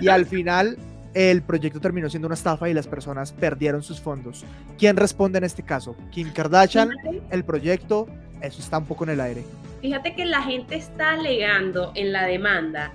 Y 0.00 0.08
al 0.08 0.26
final 0.26 0.76
el 1.14 1.42
proyecto 1.42 1.80
terminó 1.80 2.08
siendo 2.08 2.26
una 2.26 2.34
estafa 2.34 2.68
y 2.68 2.74
las 2.74 2.86
personas 2.86 3.32
perdieron 3.32 3.82
sus 3.82 4.00
fondos. 4.00 4.44
¿Quién 4.78 4.96
responde 4.96 5.38
en 5.38 5.44
este 5.44 5.62
caso? 5.62 5.96
Kim 6.10 6.32
Kardashian, 6.32 6.90
el 7.30 7.44
proyecto, 7.44 8.06
eso 8.40 8.60
está 8.60 8.78
un 8.78 8.86
poco 8.86 9.04
en 9.04 9.10
el 9.10 9.20
aire. 9.20 9.44
Fíjate 9.80 10.14
que 10.14 10.24
la 10.24 10.42
gente 10.42 10.76
está 10.76 11.12
alegando 11.12 11.92
en 11.94 12.12
la 12.12 12.26
demanda 12.26 12.92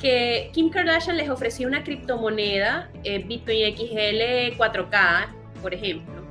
que 0.00 0.50
Kim 0.52 0.70
Kardashian 0.70 1.16
les 1.16 1.28
ofreció 1.28 1.68
una 1.68 1.84
criptomoneda, 1.84 2.90
eh, 3.04 3.22
Bitcoin 3.22 3.76
XL 3.76 4.56
4K, 4.58 5.28
por 5.62 5.72
ejemplo, 5.72 6.22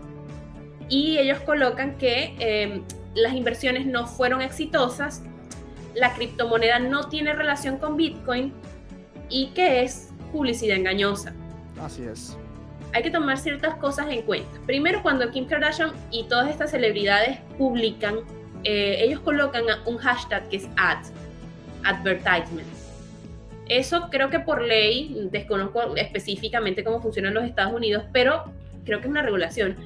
y 0.89 1.17
ellos 1.17 1.39
colocan 1.45 1.97
que 1.97 2.35
eh, 2.39 2.81
las 3.15 3.33
inversiones 3.33 3.85
no 3.85 4.07
fueron 4.07 4.41
exitosas 4.41 5.23
la 5.95 6.13
criptomoneda 6.13 6.79
no 6.79 7.09
tiene 7.09 7.33
relación 7.33 7.77
con 7.77 7.97
Bitcoin 7.97 8.53
y 9.29 9.47
que 9.47 9.83
es 9.83 10.09
publicidad 10.31 10.77
engañosa. 10.77 11.33
Así 11.79 12.03
es. 12.03 12.37
Hay 12.93 13.03
que 13.03 13.11
tomar 13.11 13.37
ciertas 13.37 13.75
cosas 13.75 14.07
en 14.09 14.21
cuenta. 14.23 14.59
Primero, 14.65 15.01
cuando 15.01 15.29
Kim 15.31 15.45
Kardashian 15.45 15.91
y 16.11 16.25
todas 16.25 16.49
estas 16.49 16.71
celebridades 16.71 17.39
publican, 17.57 18.19
eh, 18.63 18.97
ellos 18.99 19.21
colocan 19.21 19.63
un 19.85 19.97
hashtag 19.97 20.47
que 20.49 20.57
es 20.57 20.69
ad, 20.75 21.03
advertisements. 21.83 22.89
Eso 23.67 24.09
creo 24.09 24.29
que 24.29 24.39
por 24.39 24.61
ley, 24.61 25.29
desconozco 25.31 25.95
específicamente 25.95 26.83
cómo 26.83 27.01
funciona 27.01 27.29
en 27.29 27.35
los 27.35 27.45
Estados 27.45 27.73
Unidos, 27.73 28.03
pero 28.11 28.43
creo 28.83 28.99
que 28.99 29.05
es 29.05 29.11
una 29.11 29.21
regulación 29.21 29.77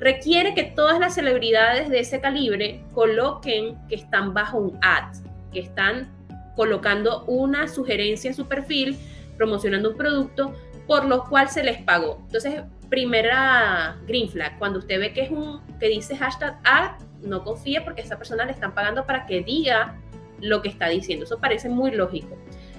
requiere 0.00 0.54
que 0.54 0.64
todas 0.64 0.98
las 0.98 1.14
celebridades 1.14 1.90
de 1.90 2.00
ese 2.00 2.20
calibre 2.20 2.82
coloquen 2.94 3.76
que 3.86 3.96
están 3.96 4.32
bajo 4.32 4.56
un 4.56 4.78
ad 4.80 5.12
que 5.50 5.60
están 5.60 6.08
colocando 6.56 7.24
una 7.24 7.68
sugerencia 7.68 8.28
en 8.28 8.34
su 8.34 8.46
perfil, 8.46 8.98
promocionando 9.36 9.90
un 9.90 9.96
producto 9.96 10.54
por 10.86 11.04
lo 11.04 11.24
cual 11.24 11.48
se 11.48 11.62
les 11.62 11.80
pagó. 11.82 12.18
Entonces, 12.26 12.62
primera 12.88 13.96
green 14.06 14.28
flag, 14.28 14.58
cuando 14.58 14.80
usted 14.80 14.98
ve 14.98 15.12
que 15.12 15.22
es 15.22 15.30
un 15.30 15.60
que 15.78 15.88
dice 15.88 16.16
hashtag 16.16 16.58
ad, 16.64 16.98
no 17.22 17.44
confíe 17.44 17.80
porque 17.80 18.00
a 18.02 18.04
esa 18.04 18.18
persona 18.18 18.44
le 18.44 18.52
están 18.52 18.74
pagando 18.74 19.06
para 19.06 19.24
que 19.24 19.42
diga 19.42 19.96
lo 20.40 20.62
que 20.62 20.68
está 20.68 20.88
diciendo. 20.88 21.24
Eso 21.24 21.38
parece 21.38 21.68
muy 21.68 21.92
lógico. 21.92 22.36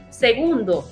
Segundo, 0.10 0.86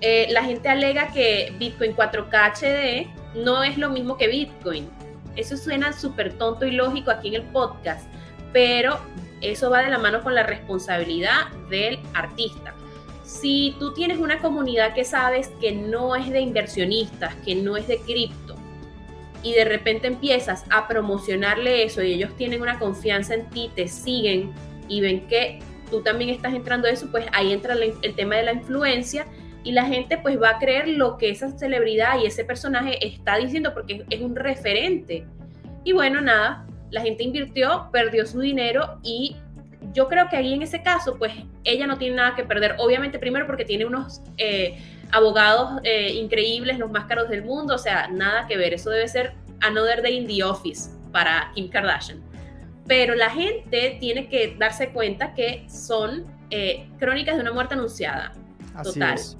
eh, 0.00 0.28
la 0.30 0.44
gente 0.44 0.68
alega 0.68 1.12
que 1.12 1.52
Bitcoin 1.58 1.96
4K 1.96 2.52
HD 2.52 3.08
no 3.34 3.64
es 3.64 3.76
lo 3.76 3.90
mismo 3.90 4.16
que 4.16 4.28
Bitcoin. 4.28 4.88
Eso 5.34 5.56
suena 5.56 5.92
súper 5.92 6.34
tonto 6.34 6.66
y 6.66 6.70
lógico 6.70 7.10
aquí 7.10 7.28
en 7.28 7.34
el 7.34 7.42
podcast, 7.42 8.08
pero 8.52 9.00
eso 9.40 9.70
va 9.70 9.82
de 9.82 9.90
la 9.90 9.98
mano 9.98 10.22
con 10.22 10.34
la 10.34 10.42
responsabilidad 10.42 11.48
del 11.70 11.98
artista. 12.14 12.74
Si 13.24 13.76
tú 13.78 13.92
tienes 13.92 14.18
una 14.18 14.38
comunidad 14.38 14.94
que 14.94 15.04
sabes 15.04 15.48
que 15.60 15.72
no 15.72 16.16
es 16.16 16.30
de 16.30 16.40
inversionistas, 16.40 17.34
que 17.44 17.54
no 17.54 17.76
es 17.76 17.86
de 17.86 17.98
cripto, 17.98 18.56
y 19.42 19.52
de 19.52 19.64
repente 19.64 20.08
empiezas 20.08 20.64
a 20.70 20.88
promocionarle 20.88 21.84
eso 21.84 22.02
y 22.02 22.14
ellos 22.14 22.34
tienen 22.36 22.62
una 22.62 22.78
confianza 22.78 23.34
en 23.34 23.48
ti, 23.50 23.70
te 23.74 23.86
siguen 23.86 24.52
y 24.88 25.00
ven 25.00 25.28
que 25.28 25.60
tú 25.90 26.02
también 26.02 26.30
estás 26.30 26.54
entrando 26.54 26.88
a 26.88 26.90
eso, 26.90 27.10
pues 27.10 27.26
ahí 27.32 27.52
entra 27.52 27.74
el, 27.74 28.14
tema 28.14 28.36
de 28.36 28.42
la 28.42 28.52
influencia 28.52 29.26
y 29.64 29.72
la 29.72 29.84
gente 29.84 30.18
pues 30.18 30.40
va 30.40 30.50
a 30.50 30.58
creer 30.58 30.88
lo 30.88 31.18
que 31.18 31.30
esa 31.30 31.50
celebridad 31.56 32.20
y 32.20 32.26
ese 32.26 32.44
personaje 32.44 33.06
está 33.06 33.36
diciendo 33.36 33.72
porque 33.74 34.04
es 34.08 34.20
un 34.20 34.34
referente. 34.34 35.26
Y 35.84 35.92
bueno, 35.92 36.20
nada, 36.20 36.66
la 36.90 37.00
gente 37.02 37.24
invirtió, 37.24 37.88
perdió 37.92 38.26
su 38.26 38.40
dinero 38.40 38.98
y 39.02 39.36
yo 39.92 40.08
creo 40.08 40.28
que 40.28 40.36
ahí 40.36 40.54
en 40.54 40.62
ese 40.62 40.82
caso, 40.82 41.16
pues 41.18 41.32
ella 41.64 41.86
no 41.86 41.98
tiene 41.98 42.16
nada 42.16 42.34
que 42.34 42.44
perder. 42.44 42.76
Obviamente, 42.78 43.18
primero 43.18 43.46
porque 43.46 43.64
tiene 43.64 43.86
unos 43.86 44.20
eh, 44.36 44.78
abogados 45.12 45.80
eh, 45.84 46.12
increíbles, 46.12 46.78
los 46.78 46.90
más 46.90 47.06
caros 47.06 47.28
del 47.28 47.44
mundo, 47.44 47.74
o 47.74 47.78
sea, 47.78 48.08
nada 48.08 48.46
que 48.46 48.56
ver. 48.56 48.74
Eso 48.74 48.90
debe 48.90 49.08
ser 49.08 49.34
Another 49.60 50.02
Day 50.02 50.16
in 50.16 50.26
the 50.26 50.42
Office 50.44 50.90
para 51.12 51.50
Kim 51.54 51.68
Kardashian. 51.68 52.22
Pero 52.86 53.14
la 53.14 53.30
gente 53.30 53.96
tiene 54.00 54.28
que 54.28 54.56
darse 54.58 54.90
cuenta 54.90 55.34
que 55.34 55.66
son 55.68 56.26
eh, 56.50 56.88
crónicas 56.98 57.36
de 57.36 57.42
una 57.42 57.52
muerte 57.52 57.74
anunciada. 57.74 58.32
Así 58.74 58.94
Total. 58.94 59.14
Es. 59.14 59.36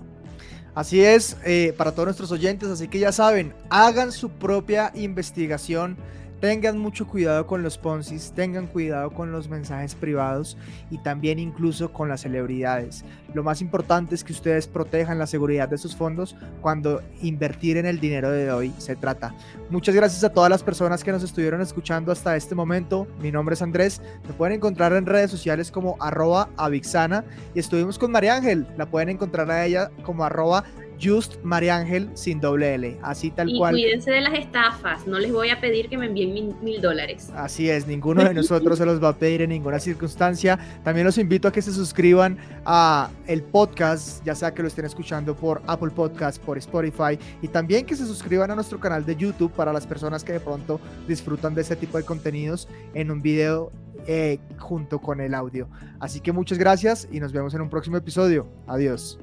Así 0.75 1.03
es, 1.05 1.37
para 1.77 1.91
todos 1.91 2.07
nuestros 2.07 2.31
oyentes, 2.31 2.69
así 2.69 2.87
que 2.87 3.01
ya 3.01 3.11
saben, 3.11 3.53
hagan 3.69 4.13
su 4.13 4.31
propia 4.31 4.93
investigación 4.95 5.97
tengan 6.40 6.79
mucho 6.79 7.07
cuidado 7.07 7.46
con 7.46 7.62
los 7.62 7.79
Poncis, 7.79 8.33
tengan 8.33 8.66
cuidado 8.66 9.11
con 9.11 9.33
los 9.33 9.48
mensajes 9.48 9.94
privados 9.94 10.57
y 10.90 10.98
también 10.98 11.38
incluso 11.38 11.92
con 11.92 12.09
las 12.09 12.22
celebridades. 12.22 13.05
Lo 13.35 13.42
más 13.42 13.61
importante 13.61 14.14
es 14.14 14.24
que 14.24 14.33
ustedes 14.33 14.66
protejan 14.66 15.18
la 15.18 15.27
seguridad 15.27 15.68
de 15.68 15.79
sus 15.79 15.96
fondos 15.96 16.37
cuando 16.61 17.03
invertir 17.20 17.77
en 17.77 17.87
el 17.87 18.01
dinero 18.01 18.31
de 18.31 18.51
hoy 18.53 18.72
se 18.79 18.96
trata. 18.96 19.35
Muchas 19.70 19.94
gracias 19.94 20.24
a 20.24 20.33
todas 20.33 20.51
las 20.51 20.62
personas 20.62 21.03
que 21.03 21.12
nos 21.12 21.22
estuvieron 21.22 21.61
escuchando 21.61 22.12
hasta 22.12 22.37
este 22.37 22.55
momento. 22.55 23.07
Mi 23.20 23.33
nombre 23.33 23.55
es 23.55 23.62
Andrés. 23.62 24.01
Me 24.27 24.35
pueden 24.35 24.57
encontrar 24.57 24.92
en 24.92 25.07
redes 25.07 25.31
sociales 25.31 25.70
como 25.70 25.96
arroba 26.01 26.48
avixana 26.57 27.24
y 27.55 27.59
estuvimos 27.59 27.98
con 27.98 28.12
María 28.12 28.37
Ángel. 28.37 28.66
La 28.77 28.87
pueden 28.87 29.09
encontrar 29.09 29.51
a 29.51 29.66
ella 29.66 29.90
como 30.05 30.24
arroba 30.24 30.64
Just 31.01 31.37
María 31.43 31.77
Ángel 31.77 32.11
sin 32.15 32.41
doble 32.41 32.75
L, 32.75 32.97
así 33.03 33.31
tal 33.31 33.51
y 33.51 33.59
cual. 33.59 33.75
Cuídense 33.75 34.11
de 34.11 34.21
las 34.21 34.35
estafas, 34.35 35.07
no 35.07 35.19
les 35.19 35.33
voy 35.33 35.51
a 35.51 35.61
pedir 35.61 35.89
que 35.89 35.97
me 35.97 36.07
envíen 36.07 36.57
mil, 36.63 36.81
dólares. 36.81 37.31
Así 37.35 37.69
es, 37.69 37.87
ninguno 37.87 38.25
de 38.25 38.35
nosotros 38.35 38.79
se 38.79 38.87
los 38.87 39.03
va 39.03 39.11
a 39.11 39.17
pedir 39.17 39.43
en 39.43 39.51
ninguna 39.51 39.79
circunstancia. 39.79 40.59
También 40.85 41.07
los 41.07 41.19
invito 41.19 41.49
a 41.49 41.53
que 41.53 41.63
se 41.63 41.73
suscriban 41.73 42.39
a 42.65 43.11
el 43.27 43.43
podcast, 43.43 44.25
ya 44.25 44.35
sea 44.35 44.53
que 44.55 44.63
lo 44.63 44.69
estén 44.69 44.85
escuchando 44.85 45.35
por 45.35 45.63
Apple 45.67 45.91
Podcast, 45.91 46.43
por 46.43 46.59
Spotify, 46.59 47.19
y 47.43 47.49
también 47.49 47.87
que 47.87 47.97
se 47.97 48.07
suscriban 48.07 48.51
a 48.51 48.55
nuestro 48.55 48.79
canal 48.81 49.05
de 49.05 49.17
YouTube 49.17 49.53
para 49.53 49.73
las 49.73 49.87
personas 49.87 50.25
que 50.25 50.33
de 50.33 50.41
pronto 50.41 50.81
disfrutan 51.07 51.55
de 51.55 51.63
este 51.63 51.77
tipo 51.77 51.99
de 51.99 52.05
contenidos 52.05 52.69
en 52.95 53.11
un 53.11 53.23
video 53.23 53.73
eh, 54.07 54.39
junto 54.59 55.01
con 55.01 55.21
el 55.21 55.35
audio. 55.35 55.69
Así 56.01 56.21
que 56.21 56.33
muchas 56.33 56.59
gracias 56.59 57.09
y 57.11 57.21
nos 57.21 57.33
vemos 57.33 57.55
en 57.55 57.61
un 57.61 57.69
próximo 57.69 57.97
episodio. 57.97 58.47
Adiós. 58.67 59.19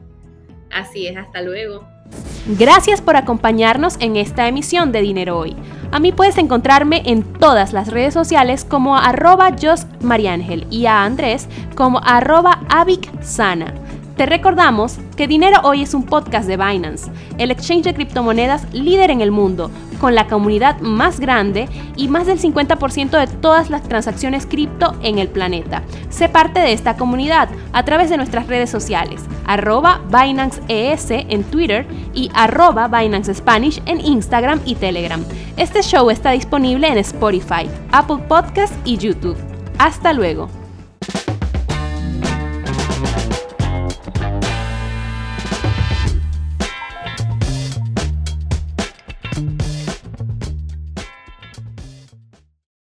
Así 0.76 1.08
es, 1.08 1.16
hasta 1.16 1.42
luego. 1.42 1.88
Gracias 2.60 3.02
por 3.02 3.16
acompañarnos 3.16 3.96
en 4.02 4.18
esta 4.18 4.48
emisión 4.48 4.92
de 4.92 5.02
Dinero 5.02 5.40
Hoy. 5.40 5.56
A 5.92 6.00
mí 6.00 6.12
puedes 6.12 6.38
encontrarme 6.38 7.02
en 7.06 7.24
todas 7.24 7.72
las 7.72 7.88
redes 7.88 8.14
sociales 8.14 8.66
como 8.66 8.98
arroba 8.98 9.56
y 10.70 10.86
a 10.86 11.04
Andrés 11.04 11.48
como 11.76 12.02
arroba 12.04 12.60
Sana. 13.22 13.74
Te 14.16 14.26
recordamos 14.26 14.98
que 15.18 15.28
Dinero 15.28 15.60
Hoy 15.64 15.82
es 15.82 15.94
un 15.94 16.04
podcast 16.04 16.48
de 16.48 16.56
Binance, 16.56 17.12
el 17.38 17.52
exchange 17.52 17.84
de 17.84 17.94
criptomonedas 17.94 18.74
líder 18.74 19.12
en 19.12 19.20
el 19.20 19.30
mundo, 19.30 19.70
con 20.00 20.16
la 20.16 20.28
comunidad 20.28 20.80
más 20.80 21.20
grande 21.20 21.68
y 21.98 22.08
más 22.08 22.26
del 22.26 22.40
50% 22.40 23.10
de 23.10 23.28
todas 23.28 23.70
las 23.70 23.84
transacciones 23.84 24.46
cripto 24.46 24.96
en 25.02 25.20
el 25.20 25.28
planeta. 25.28 25.84
Sé 26.10 26.30
parte 26.30 26.62
de 26.62 26.72
esta 26.72 26.96
comunidad 26.96 27.50
a 27.74 27.84
través 27.84 28.10
de 28.10 28.16
nuestras 28.16 28.48
redes 28.48 28.70
sociales, 28.70 29.22
arroba 29.46 30.00
Binance 30.08 30.62
ES 30.70 31.12
en 31.12 31.44
Twitter 31.44 31.86
y 32.14 32.32
arroba 32.34 32.88
Binance 32.88 33.34
Spanish 33.34 33.82
en 33.86 34.00
Instagram 34.00 34.62
y 34.66 34.76
Telegram. 34.76 35.22
Este 35.58 35.82
show 35.82 36.10
está 36.10 36.32
disponible 36.32 36.88
en 36.88 37.00
Spotify, 37.00 37.70
Apple 37.92 38.24
Podcasts 38.30 38.78
y 38.86 38.98
YouTube. 38.98 39.38
Hasta 39.78 40.14
luego. 40.14 40.48